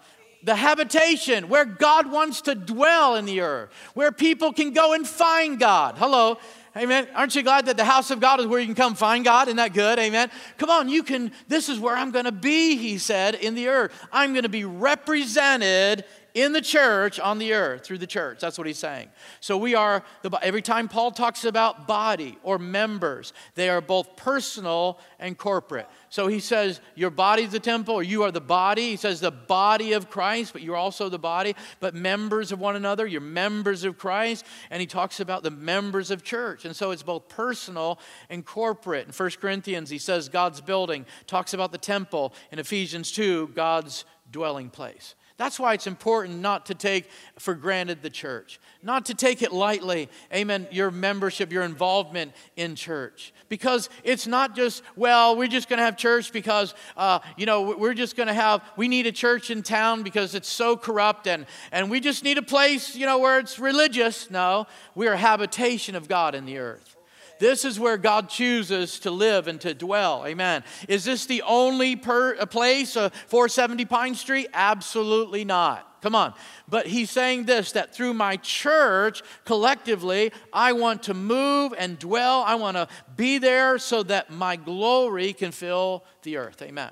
[0.44, 5.08] the habitation where God wants to dwell in the earth, where people can go and
[5.08, 5.98] find God.
[5.98, 6.38] Hello.
[6.76, 7.06] Amen.
[7.14, 9.50] Aren't you glad that the house of God is where you can come find God?
[9.50, 10.00] Isn't that good?
[10.00, 10.32] Amen.
[10.58, 11.34] Come on, you can.
[11.50, 13.92] This is where I'm going to be, he said, in the earth.
[14.12, 18.40] I'm going to be represented in the church on the earth through the church.
[18.40, 19.10] That's what he's saying.
[19.40, 24.16] So we are the every time Paul talks about body or members, they are both
[24.16, 25.88] personal and corporate.
[26.10, 28.92] So he says your body's the temple or you are the body.
[28.92, 32.76] He says the body of Christ, but you're also the body, but members of one
[32.76, 36.66] another, you're members of Christ, and he talks about the members of church.
[36.66, 39.08] And so it's both personal and corporate.
[39.08, 42.34] In 1 Corinthians, he says God's building, talks about the temple.
[42.52, 45.16] In Ephesians 2, God's dwelling place.
[45.42, 49.52] That's why it's important not to take for granted the church, not to take it
[49.52, 53.34] lightly, amen, your membership, your involvement in church.
[53.50, 57.76] Because it's not just, well, we're just going to have church because, uh, you know,
[57.76, 61.26] we're just going to have, we need a church in town because it's so corrupt
[61.26, 64.30] and, and we just need a place, you know, where it's religious.
[64.30, 66.98] No, we're a habitation of God in the earth.
[67.42, 70.28] This is where God chooses to live and to dwell.
[70.28, 70.64] Amen.
[70.88, 74.48] Is this the only per, place, uh, 470 Pine Street?
[74.54, 76.04] Absolutely not.
[76.04, 76.36] Come on.
[76.70, 82.44] But he's saying this that through my church, collectively, I want to move and dwell.
[82.46, 86.62] I want to be there so that my glory can fill the earth.
[86.62, 86.92] Amen.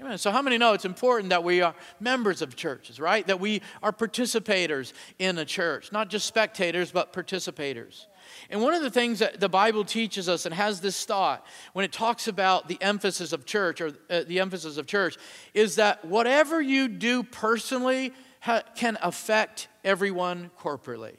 [0.00, 0.18] Amen.
[0.18, 3.24] So, how many know it's important that we are members of churches, right?
[3.28, 8.06] That we are participators in a church, not just spectators, but participators.
[8.50, 11.84] And one of the things that the Bible teaches us and has this thought when
[11.84, 15.16] it talks about the emphasis of church or uh, the emphasis of church
[15.54, 21.16] is that whatever you do personally ha- can affect everyone corporately.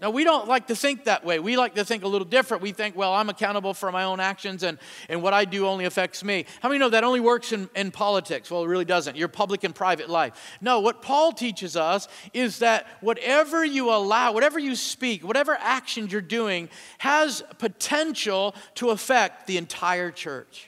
[0.00, 1.40] Now, we don't like to think that way.
[1.40, 2.62] We like to think a little different.
[2.62, 5.86] We think, well, I'm accountable for my own actions and, and what I do only
[5.86, 6.44] affects me.
[6.60, 8.48] How many know that only works in, in politics?
[8.48, 9.16] Well, it really doesn't.
[9.16, 10.34] Your public and private life.
[10.60, 16.12] No, what Paul teaches us is that whatever you allow, whatever you speak, whatever actions
[16.12, 20.67] you're doing has potential to affect the entire church.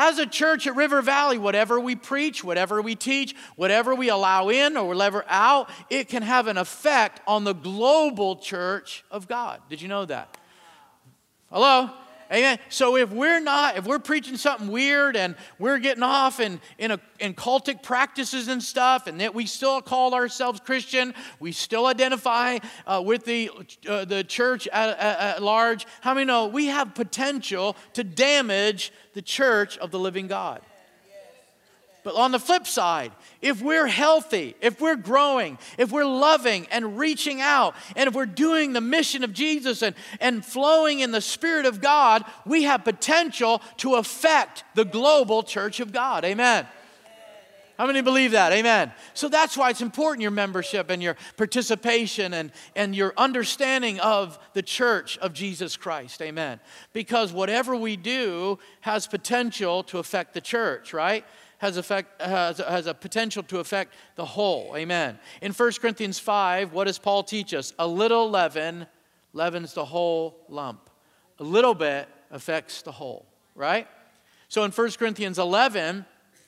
[0.00, 4.48] As a church at River Valley, whatever we preach, whatever we teach, whatever we allow
[4.48, 9.60] in or whatever out, it can have an effect on the global church of God.
[9.68, 10.38] Did you know that?
[11.50, 11.90] Hello?
[12.30, 12.58] Amen.
[12.68, 16.90] So if we're not, if we're preaching something weird and we're getting off in, in,
[16.90, 21.86] a, in cultic practices and stuff, and that we still call ourselves Christian, we still
[21.86, 23.50] identify uh, with the,
[23.88, 28.92] uh, the church at, at, at large, how many know we have potential to damage
[29.14, 30.60] the church of the living God?
[32.08, 36.98] But on the flip side, if we're healthy, if we're growing, if we're loving and
[36.98, 41.20] reaching out, and if we're doing the mission of Jesus and, and flowing in the
[41.20, 46.24] Spirit of God, we have potential to affect the global church of God.
[46.24, 46.66] Amen.
[47.76, 48.52] How many believe that?
[48.54, 48.90] Amen.
[49.12, 54.38] So that's why it's important your membership and your participation and, and your understanding of
[54.54, 56.22] the church of Jesus Christ.
[56.22, 56.58] Amen.
[56.94, 61.26] Because whatever we do has potential to affect the church, right?
[61.58, 64.74] Has, effect, has, has a potential to affect the whole.
[64.76, 65.18] Amen.
[65.42, 67.74] In 1 Corinthians 5, what does Paul teach us?
[67.78, 68.86] A little leaven
[69.32, 70.88] leavens the whole lump.
[71.38, 73.86] A little bit affects the whole, right?
[74.48, 76.04] So in 1 Corinthians 11,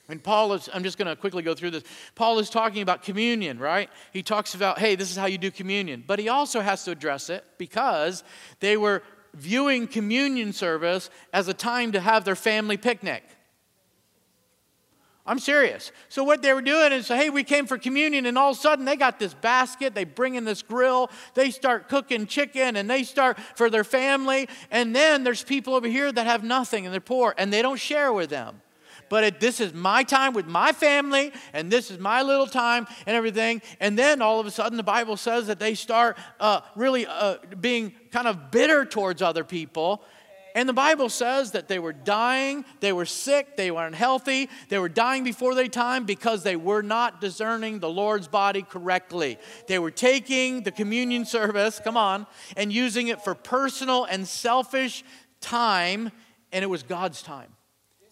[0.09, 1.83] and Paul is, I'm just going to quickly go through this.
[2.15, 3.89] Paul is talking about communion, right?
[4.11, 6.03] He talks about, hey, this is how you do communion.
[6.05, 8.23] But he also has to address it because
[8.59, 13.23] they were viewing communion service as a time to have their family picnic.
[15.31, 15.93] I'm serious.
[16.09, 18.59] So what they were doing is, hey, we came for communion, and all of a
[18.59, 19.95] sudden they got this basket.
[19.95, 21.09] They bring in this grill.
[21.35, 24.49] They start cooking chicken, and they start for their family.
[24.71, 27.79] And then there's people over here that have nothing, and they're poor, and they don't
[27.79, 28.61] share with them.
[29.11, 32.87] but it, this is my time with my family, and this is my little time
[33.05, 33.61] and everything.
[33.81, 37.35] And then all of a sudden, the Bible says that they start uh, really uh,
[37.59, 40.01] being kind of bitter towards other people
[40.55, 44.79] and the Bible says that they were dying, they were sick, they were unhealthy, they
[44.79, 49.37] were dying before their time because they were not discerning the Lord's body correctly.
[49.67, 55.03] They were taking the communion service, come on, and using it for personal and selfish
[55.39, 56.11] time,
[56.51, 57.53] and it was God's time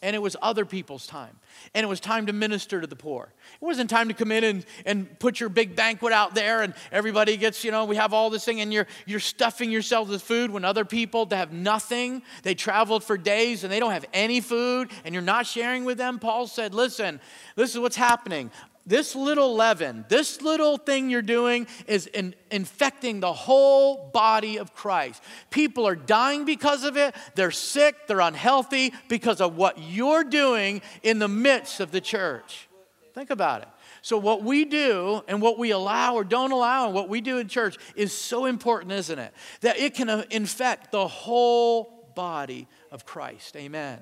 [0.02, 1.36] and it was other people's time.
[1.74, 3.34] And it was time to minister to the poor.
[3.62, 6.74] It wasn't time to come in and, and put your big banquet out there and
[6.92, 10.22] everybody gets, you know, we have all this thing and you're, you're stuffing yourself with
[10.22, 14.40] food when other people have nothing, they traveled for days and they don't have any
[14.40, 16.20] food and you're not sharing with them.
[16.20, 17.20] Paul said, listen,
[17.56, 18.52] this is what's happening
[18.86, 24.74] this little leaven, this little thing you're doing is in, infecting the whole body of
[24.74, 25.22] Christ.
[25.52, 27.14] People are dying because of it.
[27.36, 32.68] They're sick, they're unhealthy because of what you're doing in the midst of the church.
[33.14, 33.68] Think about it.
[34.02, 37.38] So, what we do and what we allow or don't allow and what we do
[37.38, 39.34] in church is so important, isn't it?
[39.62, 43.56] That it can uh, infect the whole body of Christ.
[43.56, 44.00] Amen.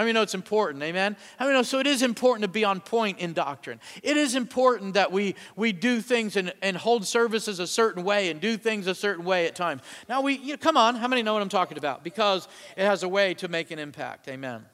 [0.00, 0.82] How many know it's important?
[0.82, 1.14] Amen?
[1.38, 1.62] How many know?
[1.62, 3.80] So it is important to be on point in doctrine.
[4.02, 8.30] It is important that we, we do things and, and hold services a certain way
[8.30, 9.82] and do things a certain way at times.
[10.08, 12.02] Now, we, you know, come on, how many know what I'm talking about?
[12.02, 14.26] Because it has a way to make an impact.
[14.28, 14.64] Amen.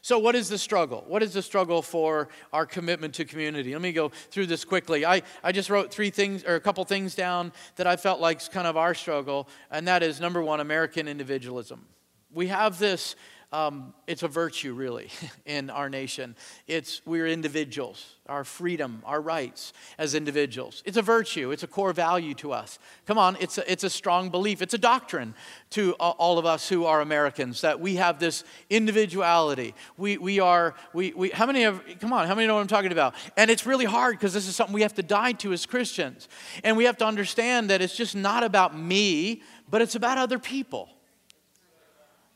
[0.00, 1.04] So, what is the struggle?
[1.08, 3.72] What is the struggle for our commitment to community?
[3.72, 5.04] Let me go through this quickly.
[5.04, 8.40] I, I just wrote three things, or a couple things down that I felt like
[8.40, 11.84] is kind of our struggle, and that is number one, American individualism.
[12.32, 13.16] We have this
[13.52, 15.08] um, it's a virtue, really,
[15.44, 16.36] in our nation.
[16.68, 20.84] It's we're individuals, our freedom, our rights as individuals.
[20.86, 21.50] It's a virtue.
[21.50, 22.78] It's a core value to us.
[23.06, 24.62] Come on, it's a, it's a strong belief.
[24.62, 25.34] It's a doctrine
[25.70, 29.74] to all of us who are Americans that we have this individuality.
[29.96, 32.68] We, we are, we, we, how many of, come on, how many know what I'm
[32.68, 33.14] talking about?
[33.36, 36.28] And it's really hard because this is something we have to die to as Christians.
[36.62, 40.38] And we have to understand that it's just not about me, but it's about other
[40.38, 40.88] people.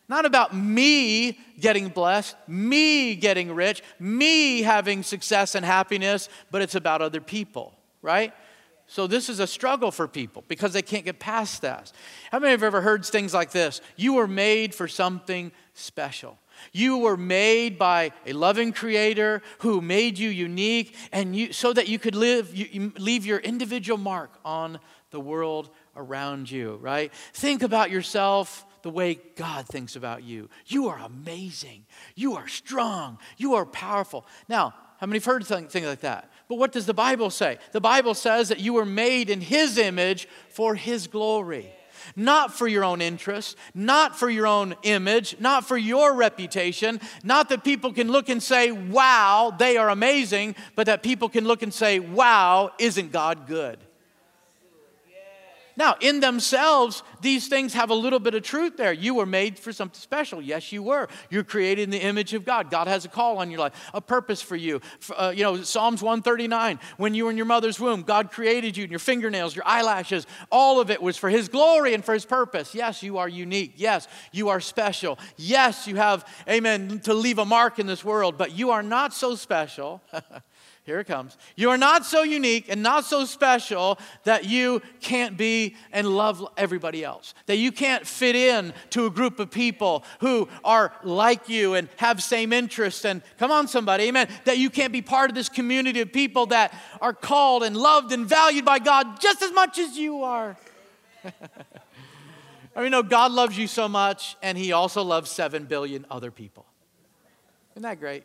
[0.08, 6.74] Not about me getting blessed, me getting rich, me having success and happiness, but it's
[6.74, 8.34] about other people, right?
[8.86, 11.90] So this is a struggle for people because they can't get past that.
[12.30, 13.80] How many have ever heard things like this?
[13.96, 16.38] You were made for something special.
[16.72, 21.88] You were made by a loving creator who made you unique and you so that
[21.88, 24.78] you could live you, leave your individual mark on
[25.10, 27.12] the world around you, right?
[27.32, 30.50] Think about yourself the way God thinks about you.
[30.66, 31.86] You are amazing.
[32.14, 33.18] You are strong.
[33.38, 34.26] You are powerful.
[34.46, 36.30] Now, how many have heard things like that?
[36.50, 37.56] But what does the Bible say?
[37.72, 41.72] The Bible says that you were made in His image for His glory.
[42.14, 47.48] Not for your own interest, not for your own image, not for your reputation, not
[47.48, 51.62] that people can look and say, wow, they are amazing, but that people can look
[51.62, 53.78] and say, wow, isn't God good?
[55.76, 58.92] Now, in themselves, these things have a little bit of truth there.
[58.92, 60.40] You were made for something special.
[60.40, 61.08] Yes, you were.
[61.30, 62.70] You're created in the image of God.
[62.70, 64.80] God has a call on your life, a purpose for you.
[65.16, 68.84] Uh, you know, Psalms 139, when you were in your mother's womb, God created you,
[68.84, 72.24] and your fingernails, your eyelashes, all of it was for His glory and for His
[72.24, 72.74] purpose.
[72.74, 73.74] Yes, you are unique.
[73.76, 75.18] Yes, you are special.
[75.36, 79.12] Yes, you have, amen, to leave a mark in this world, but you are not
[79.12, 80.02] so special.
[80.84, 81.38] Here it comes.
[81.56, 86.46] You are not so unique and not so special that you can't be and love
[86.58, 87.32] everybody else.
[87.46, 91.88] That you can't fit in to a group of people who are like you and
[91.96, 93.06] have same interests.
[93.06, 94.28] And come on, somebody, amen.
[94.44, 98.12] That you can't be part of this community of people that are called and loved
[98.12, 100.54] and valued by God just as much as you are.
[102.76, 106.30] I mean, no, God loves you so much, and He also loves seven billion other
[106.30, 106.66] people.
[107.72, 108.24] Isn't that great?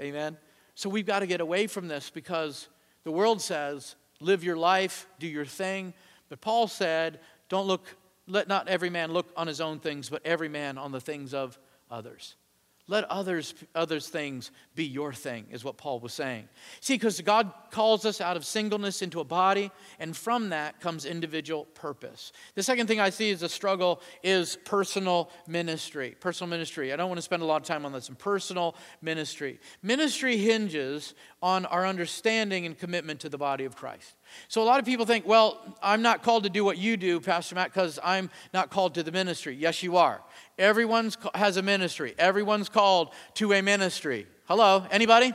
[0.00, 0.36] Amen.
[0.78, 2.68] So we've got to get away from this because
[3.02, 5.92] the world says, live your life, do your thing.
[6.28, 7.96] But Paul said, don't look,
[8.28, 11.34] let not every man look on his own things, but every man on the things
[11.34, 11.58] of
[11.90, 12.36] others.
[12.90, 16.48] Let others, others' things be your thing, is what Paul was saying.
[16.80, 19.70] See, because God calls us out of singleness into a body,
[20.00, 22.32] and from that comes individual purpose.
[22.54, 26.16] The second thing I see as a struggle is personal ministry.
[26.18, 26.90] Personal ministry.
[26.90, 28.08] I don't want to spend a lot of time on this.
[28.08, 29.60] And Personal ministry.
[29.82, 34.16] Ministry hinges on our understanding and commitment to the body of Christ.
[34.48, 37.20] So a lot of people think, well, I'm not called to do what you do,
[37.20, 39.54] Pastor Matt, because I'm not called to the ministry.
[39.54, 40.20] Yes, you are.
[40.58, 42.14] Everyone has a ministry.
[42.18, 44.26] Everyone's called to a ministry.
[44.46, 45.32] Hello, anybody?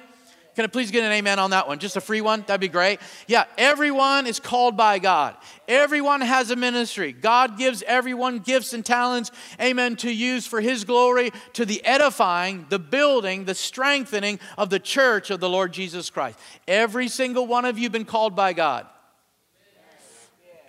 [0.56, 1.80] Can I please get an amen on that one?
[1.80, 2.44] Just a free one?
[2.46, 3.00] That'd be great.
[3.28, 5.36] Yeah, everyone is called by God.
[5.68, 7.12] Everyone has a ministry.
[7.12, 12.68] God gives everyone gifts and talents, amen, to use for His glory, to the edifying,
[12.70, 16.38] the building, the strengthening of the church of the Lord Jesus Christ.
[16.68, 18.86] Every single one of you been called by God.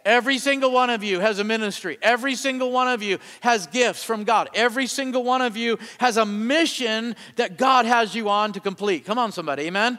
[0.05, 1.97] Every single one of you has a ministry.
[2.03, 4.51] Every single one of you has gifts from God.
[4.55, 9.07] Every single one of you has a mission that God has you on to complete.
[9.07, 9.99] Come on, somebody, amen?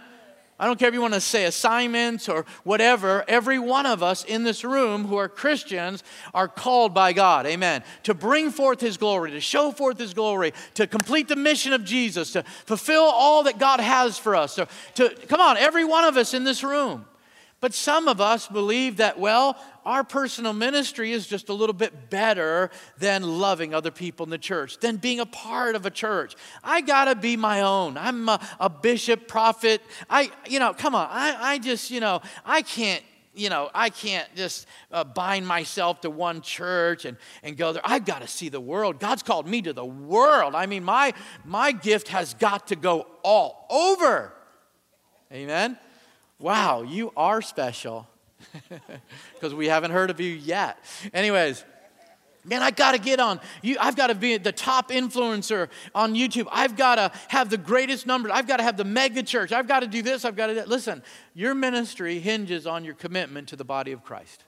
[0.58, 3.26] I don't care if you want to say assignments or whatever.
[3.28, 6.02] Every one of us in this room who are Christians
[6.34, 10.54] are called by God, amen, to bring forth His glory, to show forth His glory,
[10.76, 14.56] to complete the mission of Jesus, to fulfill all that God has for us.
[14.56, 17.06] To, to come on, every one of us in this room.
[17.66, 22.12] But some of us believe that, well, our personal ministry is just a little bit
[22.12, 26.36] better than loving other people in the church, than being a part of a church.
[26.64, 27.98] I gotta be my own.
[27.98, 29.82] I'm a, a bishop, prophet.
[30.08, 31.08] I, you know, come on.
[31.10, 36.02] I, I just, you know, I can't you know, I can't just uh, bind myself
[36.02, 37.82] to one church and, and go there.
[37.84, 39.00] I've got to see the world.
[39.00, 40.54] God's called me to the world.
[40.54, 44.32] I mean, my, my gift has got to go all over.
[45.34, 45.80] Amen?
[46.40, 48.08] Wow, you are special
[49.34, 50.78] because we haven't heard of you yet.
[51.14, 51.64] Anyways,
[52.44, 53.40] man, I got to get on.
[53.62, 56.48] You, I've got to be the top influencer on YouTube.
[56.52, 58.32] I've got to have the greatest numbers.
[58.34, 59.52] I've got to have the mega church.
[59.52, 60.26] I've got to do this.
[60.26, 64.44] I've got to Listen, your ministry hinges on your commitment to the body of Christ.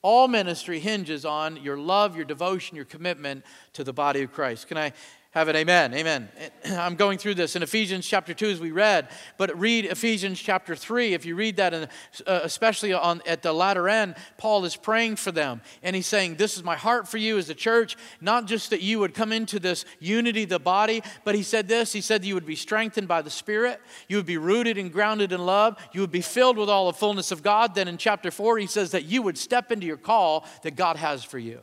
[0.00, 4.68] All ministry hinges on your love, your devotion, your commitment to the body of Christ.
[4.68, 4.92] Can I
[5.32, 6.30] have it, amen, amen.
[6.64, 10.74] I'm going through this in Ephesians chapter 2 as we read, but read Ephesians chapter
[10.74, 11.12] 3.
[11.12, 11.88] If you read that, and
[12.26, 15.60] uh, especially on, at the latter end, Paul is praying for them.
[15.82, 18.80] And he's saying, This is my heart for you as a church, not just that
[18.80, 22.32] you would come into this unity the body, but he said this He said you
[22.32, 26.00] would be strengthened by the Spirit, you would be rooted and grounded in love, you
[26.00, 27.74] would be filled with all the fullness of God.
[27.74, 30.96] Then in chapter 4, he says that you would step into your call that God
[30.96, 31.60] has for you.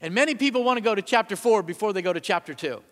[0.00, 2.82] And many people want to go to chapter 4 before they go to chapter 2.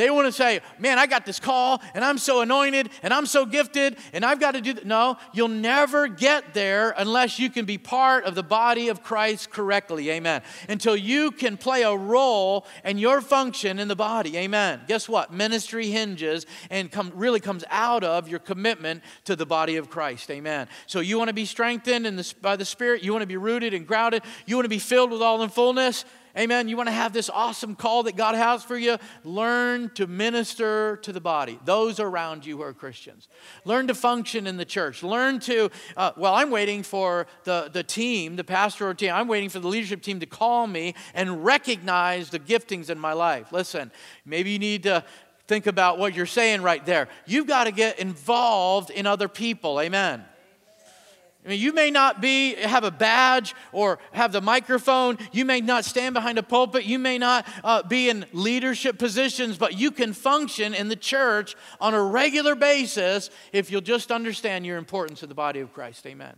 [0.00, 3.26] They want to say, man, I got this call and I'm so anointed and I'm
[3.26, 4.86] so gifted and I've got to do that.
[4.86, 9.50] No, you'll never get there unless you can be part of the body of Christ
[9.50, 10.08] correctly.
[10.08, 10.40] Amen.
[10.70, 14.38] Until you can play a role and your function in the body.
[14.38, 14.80] Amen.
[14.88, 15.34] Guess what?
[15.34, 20.30] Ministry hinges and come, really comes out of your commitment to the body of Christ.
[20.30, 20.66] Amen.
[20.86, 23.02] So you want to be strengthened in the, by the Spirit.
[23.02, 24.22] You want to be rooted and grounded.
[24.46, 26.06] You want to be filled with all in fullness.
[26.38, 26.68] Amen.
[26.68, 28.98] You want to have this awesome call that God has for you?
[29.24, 33.28] Learn to minister to the body, those around you who are Christians.
[33.64, 35.02] Learn to function in the church.
[35.02, 39.48] Learn to, uh, well, I'm waiting for the, the team, the pastoral team, I'm waiting
[39.48, 43.52] for the leadership team to call me and recognize the giftings in my life.
[43.52, 43.90] Listen,
[44.24, 45.04] maybe you need to
[45.48, 47.08] think about what you're saying right there.
[47.26, 49.80] You've got to get involved in other people.
[49.80, 50.24] Amen.
[51.44, 55.16] I mean, you may not be have a badge or have the microphone.
[55.32, 56.84] You may not stand behind a pulpit.
[56.84, 61.56] You may not uh, be in leadership positions, but you can function in the church
[61.80, 66.06] on a regular basis if you'll just understand your importance to the body of Christ.
[66.06, 66.36] Amen.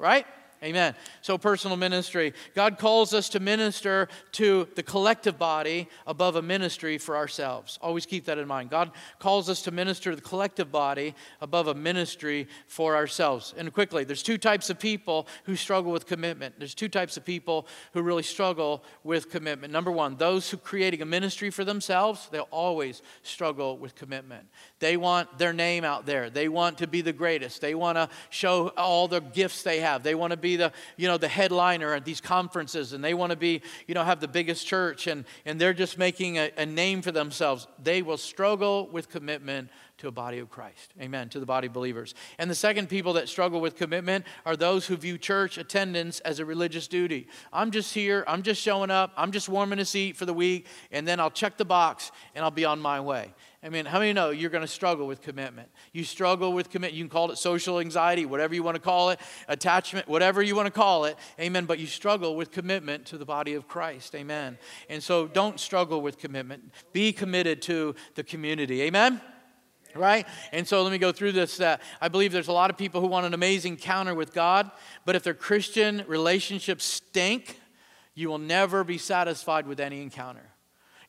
[0.00, 0.26] Right?
[0.62, 0.96] Amen.
[1.22, 2.34] So, personal ministry.
[2.56, 7.78] God calls us to minister to the collective body above a ministry for ourselves.
[7.80, 8.70] Always keep that in mind.
[8.70, 8.90] God
[9.20, 13.54] calls us to minister to the collective body above a ministry for ourselves.
[13.56, 16.56] And quickly, there's two types of people who struggle with commitment.
[16.58, 19.72] There's two types of people who really struggle with commitment.
[19.72, 24.48] Number one, those who creating a ministry for themselves, they'll always struggle with commitment.
[24.80, 26.30] They want their name out there.
[26.30, 27.60] They want to be the greatest.
[27.60, 30.02] They want to show all the gifts they have.
[30.02, 33.14] They want to be be the, you know, the headliner at these conferences and they
[33.14, 36.50] want to be, you know, have the biggest church and, and they're just making a,
[36.56, 37.66] a name for themselves.
[37.82, 40.94] They will struggle with commitment to a body of Christ.
[41.00, 41.28] Amen.
[41.30, 42.14] To the body of believers.
[42.38, 46.38] And the second people that struggle with commitment are those who view church attendance as
[46.38, 47.26] a religious duty.
[47.52, 50.66] I'm just here, I'm just showing up, I'm just warming a seat for the week,
[50.92, 53.34] and then I'll check the box and I'll be on my way.
[53.60, 55.68] I mean, how many know you're going to struggle with commitment?
[55.92, 56.94] You struggle with commitment.
[56.94, 60.54] You can call it social anxiety, whatever you want to call it, attachment, whatever you
[60.54, 61.16] want to call it.
[61.40, 61.64] Amen.
[61.64, 64.14] But you struggle with commitment to the body of Christ.
[64.14, 64.58] Amen.
[64.88, 66.70] And so don't struggle with commitment.
[66.92, 68.82] Be committed to the community.
[68.82, 69.20] Amen
[69.94, 70.26] right?
[70.52, 71.60] And so let me go through this.
[71.60, 74.70] Uh, I believe there's a lot of people who want an amazing encounter with God,
[75.04, 77.58] but if their Christian relationships stink,
[78.14, 80.52] you will never be satisfied with any encounter.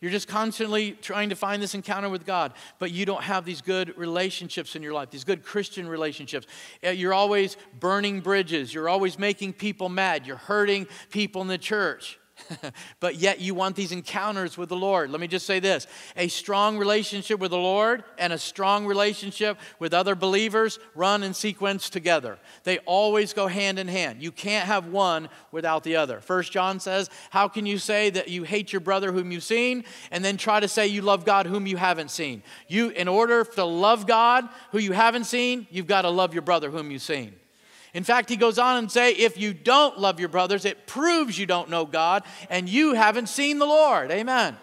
[0.01, 3.61] You're just constantly trying to find this encounter with God, but you don't have these
[3.61, 6.47] good relationships in your life, these good Christian relationships.
[6.85, 11.57] Uh, you're always burning bridges, you're always making people mad, you're hurting people in the
[11.57, 12.17] church.
[12.99, 15.09] but yet you want these encounters with the Lord.
[15.11, 19.57] Let me just say this a strong relationship with the Lord and a strong relationship
[19.79, 22.37] with other believers run in sequence together.
[22.63, 24.21] They always go hand in hand.
[24.21, 26.19] You can't have one without the other.
[26.21, 29.83] First John says, How can you say that you hate your brother whom you've seen
[30.11, 32.43] and then try to say you love God whom you haven't seen?
[32.67, 36.41] You, in order to love God who you haven't seen, you've got to love your
[36.41, 37.35] brother whom you've seen.
[37.93, 41.37] In fact, he goes on and say, if you don't love your brothers, it proves
[41.37, 44.11] you don't know God and you haven't seen the Lord.
[44.11, 44.57] Amen.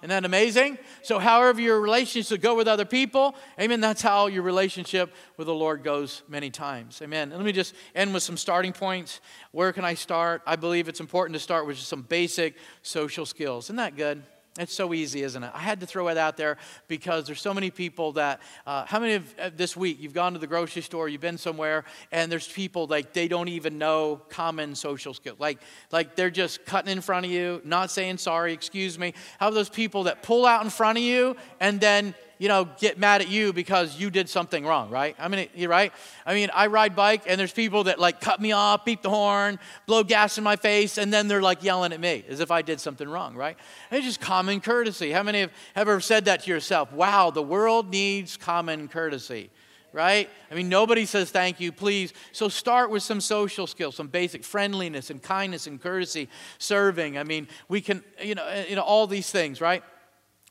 [0.00, 0.78] Isn't that amazing?
[1.02, 5.54] So, however your relationships go with other people, amen, that's how your relationship with the
[5.54, 7.00] Lord goes many times.
[7.02, 7.30] Amen.
[7.32, 9.20] And let me just end with some starting points.
[9.52, 10.42] Where can I start?
[10.46, 13.66] I believe it's important to start with just some basic social skills.
[13.66, 14.22] Isn't that good?
[14.58, 15.50] It's so easy, isn't it?
[15.54, 16.56] I had to throw it out there
[16.88, 20.32] because there's so many people that, uh, how many of uh, this week you've gone
[20.32, 24.20] to the grocery store, you've been somewhere, and there's people like they don't even know
[24.30, 25.38] common social skills.
[25.38, 25.58] Like,
[25.92, 29.14] like they're just cutting in front of you, not saying sorry, excuse me.
[29.38, 32.98] How those people that pull out in front of you and then you know, get
[32.98, 35.16] mad at you because you did something wrong, right?
[35.18, 35.92] I mean, you're right.
[36.24, 39.10] I mean, I ride bike and there's people that like cut me off, beep the
[39.10, 42.50] horn, blow gas in my face, and then they're like yelling at me as if
[42.50, 43.56] I did something wrong, right?
[43.90, 45.10] it's just common courtesy.
[45.10, 46.92] How many have ever said that to yourself?
[46.92, 49.50] Wow, the world needs common courtesy
[49.92, 50.28] right?
[50.50, 52.12] I mean, nobody says thank you, please.
[52.32, 56.28] So start with some social skills, some basic friendliness and kindness and courtesy,
[56.58, 57.16] serving.
[57.16, 59.82] I mean, we can, you know, you know all these things, right?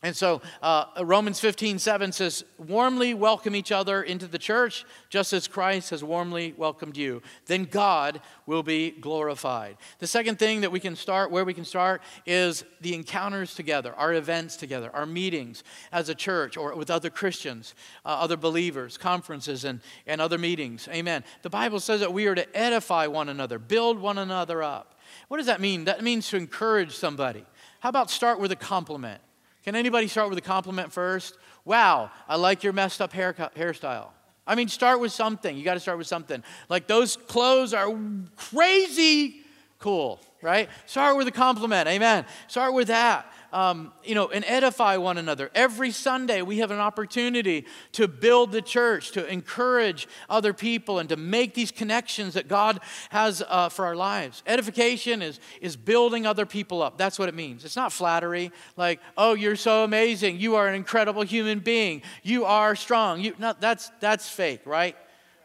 [0.06, 5.34] And so uh, Romans 15, 7 says, warmly welcome each other into the church, just
[5.34, 7.24] as Christ has warmly welcomed you.
[7.48, 9.78] Then God will be glorified.
[9.98, 13.96] The second thing that we can start, where we can start, is the encounters together,
[13.96, 17.74] our events together, our meetings as a church or with other Christians,
[18.06, 20.88] uh, other believers, conferences, and, and other meetings.
[20.90, 21.24] Amen.
[21.42, 25.00] The Bible says that we are to edify one another, build one another up.
[25.30, 25.86] What does that mean?
[25.86, 27.44] That means to encourage somebody.
[27.80, 29.20] How about start with a compliment?
[29.66, 31.38] Can anybody start with a compliment first?
[31.66, 34.10] Wow, I like your messed up hair, hairstyle.
[34.46, 35.58] I mean, start with something.
[35.58, 36.44] You got to start with something.
[36.70, 37.92] Like those clothes are
[38.36, 39.42] crazy
[39.80, 40.70] cool, right?
[40.86, 41.88] Start with a compliment.
[41.88, 42.26] Amen.
[42.48, 43.26] Start with that
[43.56, 45.50] um, you know, and edify one another.
[45.56, 51.08] Every Sunday, we have an opportunity to build the church, to encourage other people, and
[51.08, 52.82] to make these connections that God
[53.12, 54.44] has uh, for our lives.
[54.46, 56.98] Edification is, is building other people up.
[56.98, 57.64] That's what it means.
[57.64, 60.38] It's not flattery, like, oh, you're so amazing.
[60.38, 62.02] You are an incredible human being.
[62.24, 63.22] You are strong.
[63.22, 64.98] You, no, that's, that's fake, right?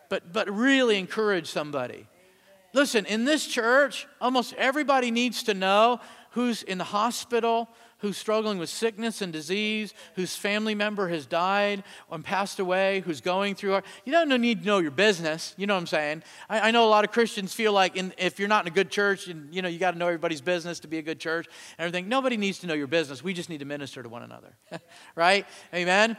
[0.09, 2.09] But, but really encourage somebody.
[2.73, 6.01] Listen, in this church, almost everybody needs to know
[6.33, 7.69] who's in the hospital,
[8.01, 13.21] who's struggling with sickness and disease, whose family member has died and passed away, who's
[13.21, 13.81] going through.
[14.05, 15.55] You don't need to know your business.
[15.57, 16.23] You know what I'm saying?
[16.49, 18.75] I, I know a lot of Christians feel like in, if you're not in a
[18.75, 21.21] good church, and, you know, you got to know everybody's business to be a good
[21.21, 21.47] church
[21.79, 22.09] and everything.
[22.09, 23.23] Nobody needs to know your business.
[23.23, 24.57] We just need to minister to one another,
[25.15, 25.47] right?
[25.75, 26.17] Amen.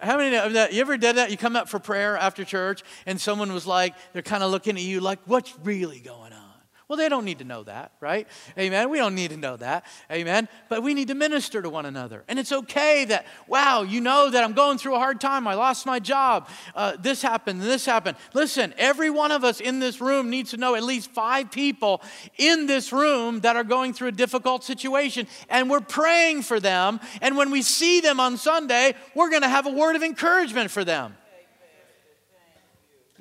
[0.00, 0.72] How many of that?
[0.72, 1.30] You ever did that?
[1.30, 4.76] You come up for prayer after church, and someone was like, they're kind of looking
[4.76, 6.49] at you like, what's really going on?
[6.90, 8.26] Well, they don't need to know that, right?
[8.58, 8.90] Amen.
[8.90, 9.86] We don't need to know that.
[10.10, 10.48] Amen.
[10.68, 12.24] But we need to minister to one another.
[12.26, 15.46] And it's okay that, wow, you know that I'm going through a hard time.
[15.46, 16.48] I lost my job.
[16.74, 18.16] Uh, this happened, this happened.
[18.34, 22.02] Listen, every one of us in this room needs to know at least five people
[22.38, 25.28] in this room that are going through a difficult situation.
[25.48, 26.98] And we're praying for them.
[27.20, 30.72] And when we see them on Sunday, we're going to have a word of encouragement
[30.72, 31.16] for them.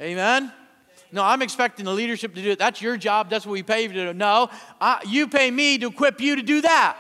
[0.02, 0.52] Amen.
[1.12, 2.60] No, I'm expecting the leadership to do it.
[2.60, 3.30] That's your job.
[3.30, 4.14] That's what we pay you to do.
[4.14, 4.50] No,
[4.80, 6.98] I, you pay me to equip you to do that.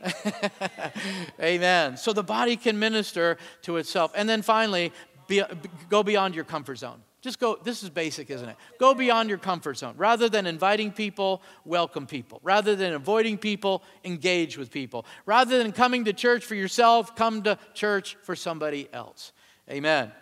[1.40, 1.96] Amen.
[1.96, 4.12] So the body can minister to itself.
[4.14, 4.92] And then finally,
[5.26, 5.42] be,
[5.88, 7.02] go beyond your comfort zone.
[7.20, 8.56] Just go, this is basic, isn't it?
[8.78, 9.94] Go beyond your comfort zone.
[9.96, 12.38] Rather than inviting people, welcome people.
[12.44, 15.04] Rather than avoiding people, engage with people.
[15.26, 19.32] Rather than coming to church for yourself, come to church for somebody else.
[19.68, 20.12] Amen.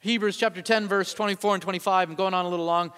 [0.00, 2.08] Hebrews chapter 10, verse 24 and 25.
[2.08, 2.92] I'm going on a little long,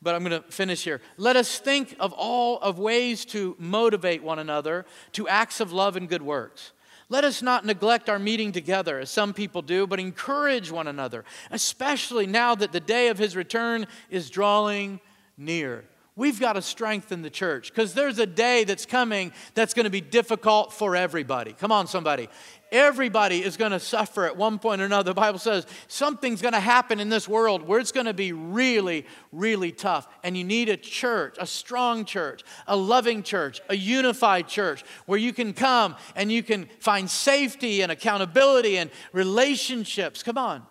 [0.00, 1.02] but I'm going to finish here.
[1.18, 5.96] Let us think of all of ways to motivate one another to acts of love
[5.96, 6.72] and good works.
[7.10, 11.24] Let us not neglect our meeting together, as some people do, but encourage one another,
[11.50, 14.98] especially now that the day of his return is drawing
[15.36, 15.84] near.
[16.16, 19.90] We've got to strengthen the church because there's a day that's coming that's going to
[19.90, 21.52] be difficult for everybody.
[21.52, 22.30] Come on, somebody.
[22.72, 25.10] Everybody is going to suffer at one point or another.
[25.10, 28.32] The Bible says something's going to happen in this world where it's going to be
[28.32, 30.08] really, really tough.
[30.24, 35.18] And you need a church, a strong church, a loving church, a unified church where
[35.18, 40.22] you can come and you can find safety and accountability and relationships.
[40.22, 40.62] Come on,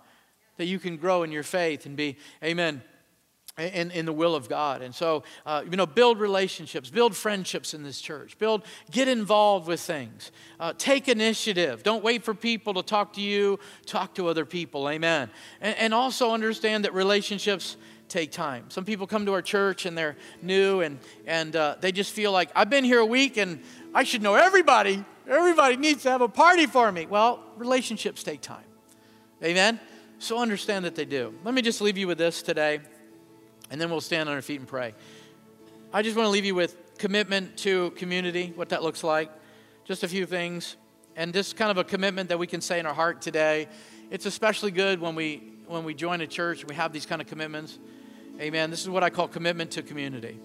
[0.58, 2.82] that you can grow in your faith and be, amen,
[3.58, 4.82] in, in the will of God.
[4.82, 9.68] And so, uh, you know, build relationships, build friendships in this church, build, get involved
[9.68, 11.82] with things, uh, take initiative.
[11.82, 14.89] Don't wait for people to talk to you, talk to other people.
[14.89, 15.30] Amen.
[15.62, 17.78] And, and also understand that relationships
[18.10, 18.66] take time.
[18.70, 22.32] Some people come to our church and they're new and, and uh, they just feel
[22.32, 23.62] like, I've been here a week and
[23.93, 25.03] I should know everybody.
[25.28, 27.08] Everybody needs to have a party for me.
[27.08, 28.66] Well, relationships take time.
[29.43, 29.80] Amen?
[30.20, 31.34] So understand that they do.
[31.43, 32.80] Let me just leave you with this today,
[33.70, 34.93] and then we'll stand on our feet and pray.
[35.93, 39.32] I just want to leave you with commitment to community, what that looks like.
[39.86, 40.76] Just a few things.
[41.16, 43.68] And just kind of a commitment that we can say in our heart today.
[44.11, 47.28] It's especially good when we when we join a church we have these kind of
[47.28, 47.80] commitments.
[48.39, 48.70] Amen.
[48.70, 50.39] This is what I call commitment to community.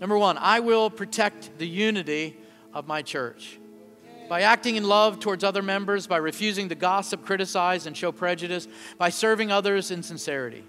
[0.00, 2.36] Number one, I will protect the unity
[2.72, 3.58] of my church.
[4.28, 8.66] By acting in love towards other members, by refusing to gossip, criticize, and show prejudice,
[8.96, 10.64] by serving others in sincerity.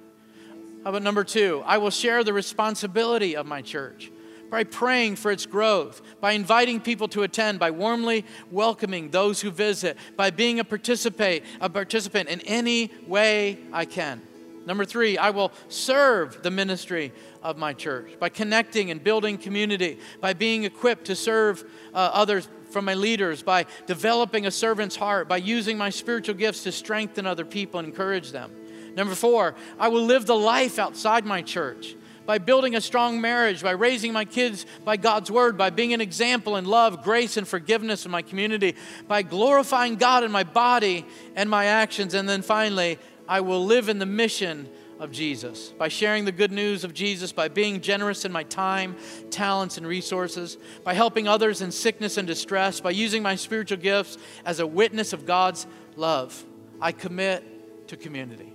[0.84, 1.61] How about number two?
[1.65, 4.11] I will share the responsibility of my church
[4.49, 9.51] by praying for its growth, by inviting people to attend, by warmly welcoming those who
[9.51, 14.23] visit, by being a participate, a participant in any way I can.
[14.65, 17.13] Number three, I will serve the ministry
[17.43, 21.63] of my church by connecting and building community, by being equipped to serve
[21.93, 26.63] uh, others from my leaders, by developing a servant's heart, by using my spiritual gifts
[26.63, 28.51] to strengthen other people and encourage them.
[28.96, 33.64] Number four, I will live the life outside my church by building a strong marriage,
[33.64, 37.48] by raising my kids by God's word, by being an example in love, grace, and
[37.48, 38.76] forgiveness in my community,
[39.08, 42.14] by glorifying God in my body and my actions.
[42.14, 44.70] And then finally, I will live in the mission
[45.00, 48.96] of Jesus, by sharing the good news of Jesus, by being generous in my time,
[49.32, 54.20] talents, and resources, by helping others in sickness and distress, by using my spiritual gifts
[54.46, 55.66] as a witness of God's
[55.96, 56.46] love.
[56.80, 58.54] I commit to community.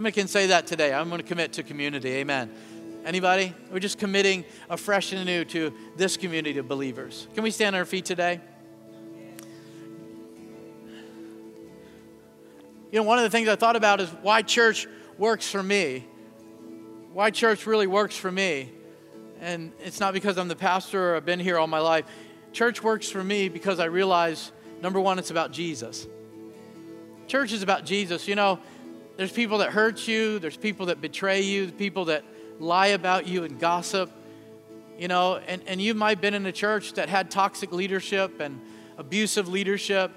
[0.00, 0.94] How many can say that today?
[0.94, 2.08] I'm going to commit to community.
[2.12, 2.50] Amen.
[3.04, 3.52] Anybody?
[3.70, 7.28] We're just committing afresh and anew to this community of believers.
[7.34, 8.40] Can we stand on our feet today?
[12.90, 14.88] You know, one of the things I thought about is why church
[15.18, 16.06] works for me.
[17.12, 18.72] Why church really works for me.
[19.38, 22.06] And it's not because I'm the pastor or I've been here all my life.
[22.54, 26.06] Church works for me because I realize number one, it's about Jesus.
[27.26, 28.26] Church is about Jesus.
[28.26, 28.60] You know,
[29.20, 32.24] there's people that hurt you, there's people that betray you, people that
[32.58, 34.10] lie about you and gossip.
[34.98, 38.40] You know, and, and you might have been in a church that had toxic leadership
[38.40, 38.60] and
[38.98, 40.10] abusive leadership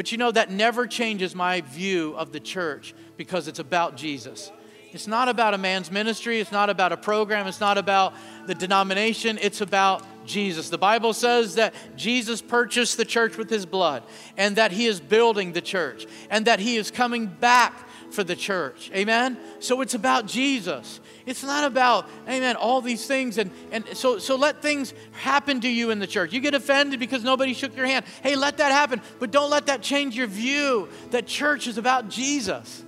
[0.00, 4.50] but you know, that never changes my view of the church because it's about Jesus.
[4.92, 8.14] It's not about a man's ministry, it's not about a program, it's not about
[8.46, 10.70] the denomination, it's about Jesus.
[10.70, 14.02] The Bible says that Jesus purchased the church with his blood
[14.38, 17.74] and that he is building the church and that he is coming back
[18.10, 18.90] for the church.
[18.94, 19.38] Amen?
[19.60, 21.00] So it's about Jesus.
[21.26, 23.38] It's not about, amen, all these things.
[23.38, 26.32] And, and so, so let things happen to you in the church.
[26.32, 28.04] You get offended because nobody shook your hand.
[28.22, 29.00] Hey, let that happen.
[29.18, 32.84] But don't let that change your view that church is about Jesus.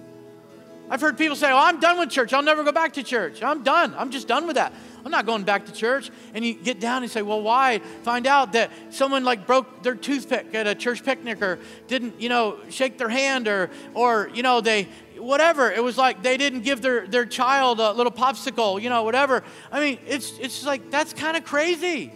[0.93, 2.35] I've heard people say, Oh, I'm done with church.
[2.35, 3.43] I'll never go back to church.
[3.43, 3.95] I'm done.
[3.97, 4.75] I'm just done with that.
[5.05, 6.11] I'm not going back to church.
[6.35, 7.79] And you get down and say, Well, why?
[8.03, 11.59] Find out that someone like broke their toothpick at a church picnic or
[11.89, 14.87] didn't, you know, shake their hand or, or you know, they,
[15.23, 15.70] whatever.
[15.70, 19.43] It was like they didn't give their, their child a little popsicle, you know, whatever.
[19.70, 22.12] I mean, it's, it's like, that's kind of crazy.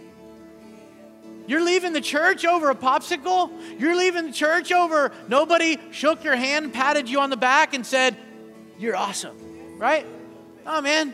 [1.47, 3.49] You're leaving the church over a popsicle?
[3.79, 7.85] You're leaving the church over nobody shook your hand, patted you on the back, and
[7.85, 8.17] said,
[8.77, 10.05] You're awesome, right?
[10.65, 11.13] Oh, man.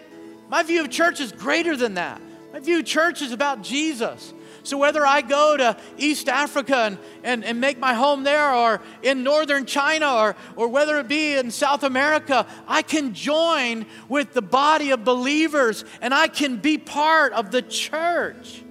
[0.49, 2.21] My view of church is greater than that.
[2.51, 4.33] My view of church is about Jesus.
[4.63, 8.81] So whether I go to East Africa and, and, and make my home there or
[9.01, 14.33] in northern China or, or whether it be in South America, I can join with
[14.33, 18.63] the body of believers and I can be part of the church.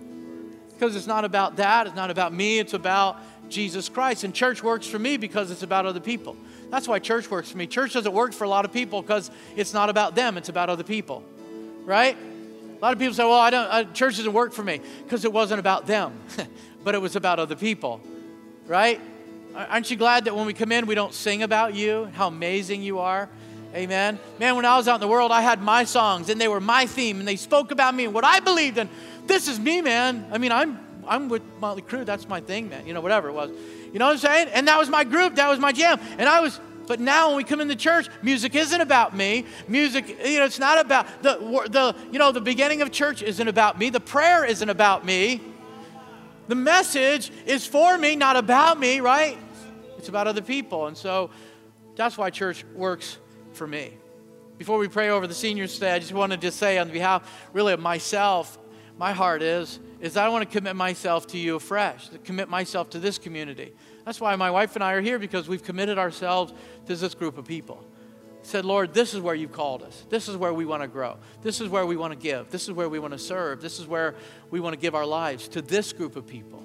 [0.71, 3.19] Because it's not about that, it's not about me, it's about
[3.51, 4.25] Jesus Christ.
[4.25, 6.37] And church works for me because it's about other people.
[6.71, 7.67] That's why church works for me.
[7.67, 10.71] Church doesn't work for a lot of people because it's not about them, it's about
[10.71, 11.23] other people.
[11.85, 12.17] Right?
[12.83, 15.25] A lot of people say, well, I don't, uh, church doesn't work for me because
[15.25, 16.19] it wasn't about them,
[16.83, 18.01] but it was about other people,
[18.67, 19.01] right?
[19.55, 22.83] Aren't you glad that when we come in, we don't sing about you, how amazing
[22.83, 23.29] you are?
[23.73, 24.19] Amen.
[24.41, 26.61] Man, when I was out in the world, I had my songs and they were
[26.61, 28.89] my theme and they spoke about me and what I believed in.
[29.29, 30.27] This is me, man.
[30.33, 32.05] I mean, I'm I'm with Motley Crue.
[32.05, 32.85] That's my thing, man.
[32.85, 33.51] You know, whatever it was.
[33.93, 34.49] You know what I'm saying?
[34.49, 35.37] And that was my group.
[35.37, 36.01] That was my jam.
[36.19, 39.47] And I was but now when we come into church, music isn't about me.
[39.69, 41.37] Music, you know, it's not about the,
[41.71, 43.91] the, you know, the beginning of church isn't about me.
[43.91, 45.41] The prayer isn't about me.
[46.49, 49.39] The message is for me, not about me, right?
[49.97, 50.87] It's about other people.
[50.87, 51.31] And so
[51.95, 53.19] that's why church works
[53.53, 53.95] for me.
[54.59, 57.73] Before we pray over the seniors today, I just wanted to say on behalf really
[57.73, 58.59] of myself,
[58.99, 62.91] my heart is, is I want to commit myself to you afresh, to commit myself
[62.91, 63.73] to this community.
[64.05, 66.53] That's why my wife and I are here because we've committed ourselves
[66.87, 67.85] to this group of people.
[68.43, 70.05] Said, Lord, this is where you've called us.
[70.11, 71.17] This is where we want to grow.
[71.43, 72.51] This is where we want to give.
[72.51, 73.63] This is where we want to serve.
[73.63, 74.17] This is where
[74.51, 76.63] we want to give our lives to this group of people.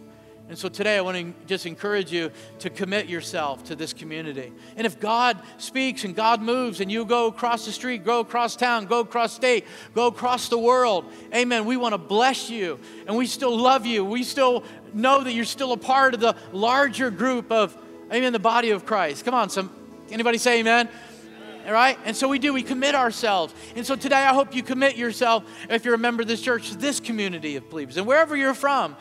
[0.50, 4.54] And so today I want to just encourage you to commit yourself to this community.
[4.78, 8.56] And if God speaks and God moves and you go across the street, go across
[8.56, 11.04] town, go across state, go across the world,
[11.36, 14.06] amen, we want to bless you and we still love you.
[14.06, 17.78] We still know that you're still a part of the larger group of,
[18.14, 19.26] amen, the body of Christ.
[19.26, 19.70] Come on, some
[20.12, 20.88] anybody say amen?
[21.66, 22.00] All right?
[22.06, 23.54] And so we do, we commit ourselves.
[23.76, 26.70] And so today I hope you commit yourself, if you're a member of this church,
[26.72, 27.98] to this community of believers.
[27.98, 28.96] And wherever you're from,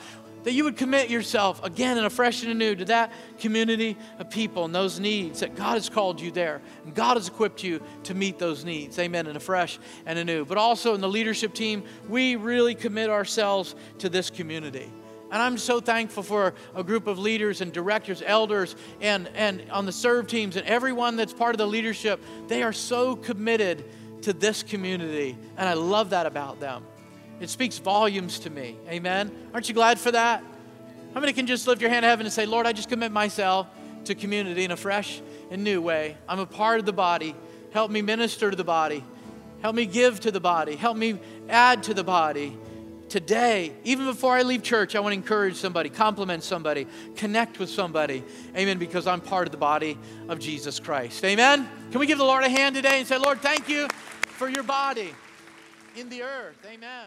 [0.46, 4.64] that you would commit yourself again and afresh and anew to that community of people
[4.64, 6.62] and those needs that God has called you there.
[6.84, 8.96] And God has equipped you to meet those needs.
[9.00, 9.26] Amen.
[9.26, 10.44] And afresh and anew.
[10.44, 14.92] But also in the leadership team, we really commit ourselves to this community.
[15.32, 19.84] And I'm so thankful for a group of leaders and directors, elders, and, and on
[19.84, 22.22] the serve teams, and everyone that's part of the leadership.
[22.46, 23.84] They are so committed
[24.22, 25.36] to this community.
[25.56, 26.84] And I love that about them.
[27.40, 28.76] It speaks volumes to me.
[28.88, 29.30] Amen.
[29.52, 30.42] Aren't you glad for that?
[31.14, 33.12] How many can just lift your hand to heaven and say, Lord, I just commit
[33.12, 33.66] myself
[34.04, 35.20] to community in a fresh
[35.50, 36.16] and new way?
[36.28, 37.34] I'm a part of the body.
[37.72, 39.04] Help me minister to the body.
[39.62, 40.76] Help me give to the body.
[40.76, 41.18] Help me
[41.48, 42.56] add to the body.
[43.08, 47.70] Today, even before I leave church, I want to encourage somebody, compliment somebody, connect with
[47.70, 48.24] somebody.
[48.56, 48.78] Amen.
[48.78, 49.96] Because I'm part of the body
[50.28, 51.24] of Jesus Christ.
[51.24, 51.68] Amen.
[51.92, 53.86] Can we give the Lord a hand today and say, Lord, thank you
[54.22, 55.14] for your body
[55.96, 56.58] in the earth?
[56.70, 57.06] Amen.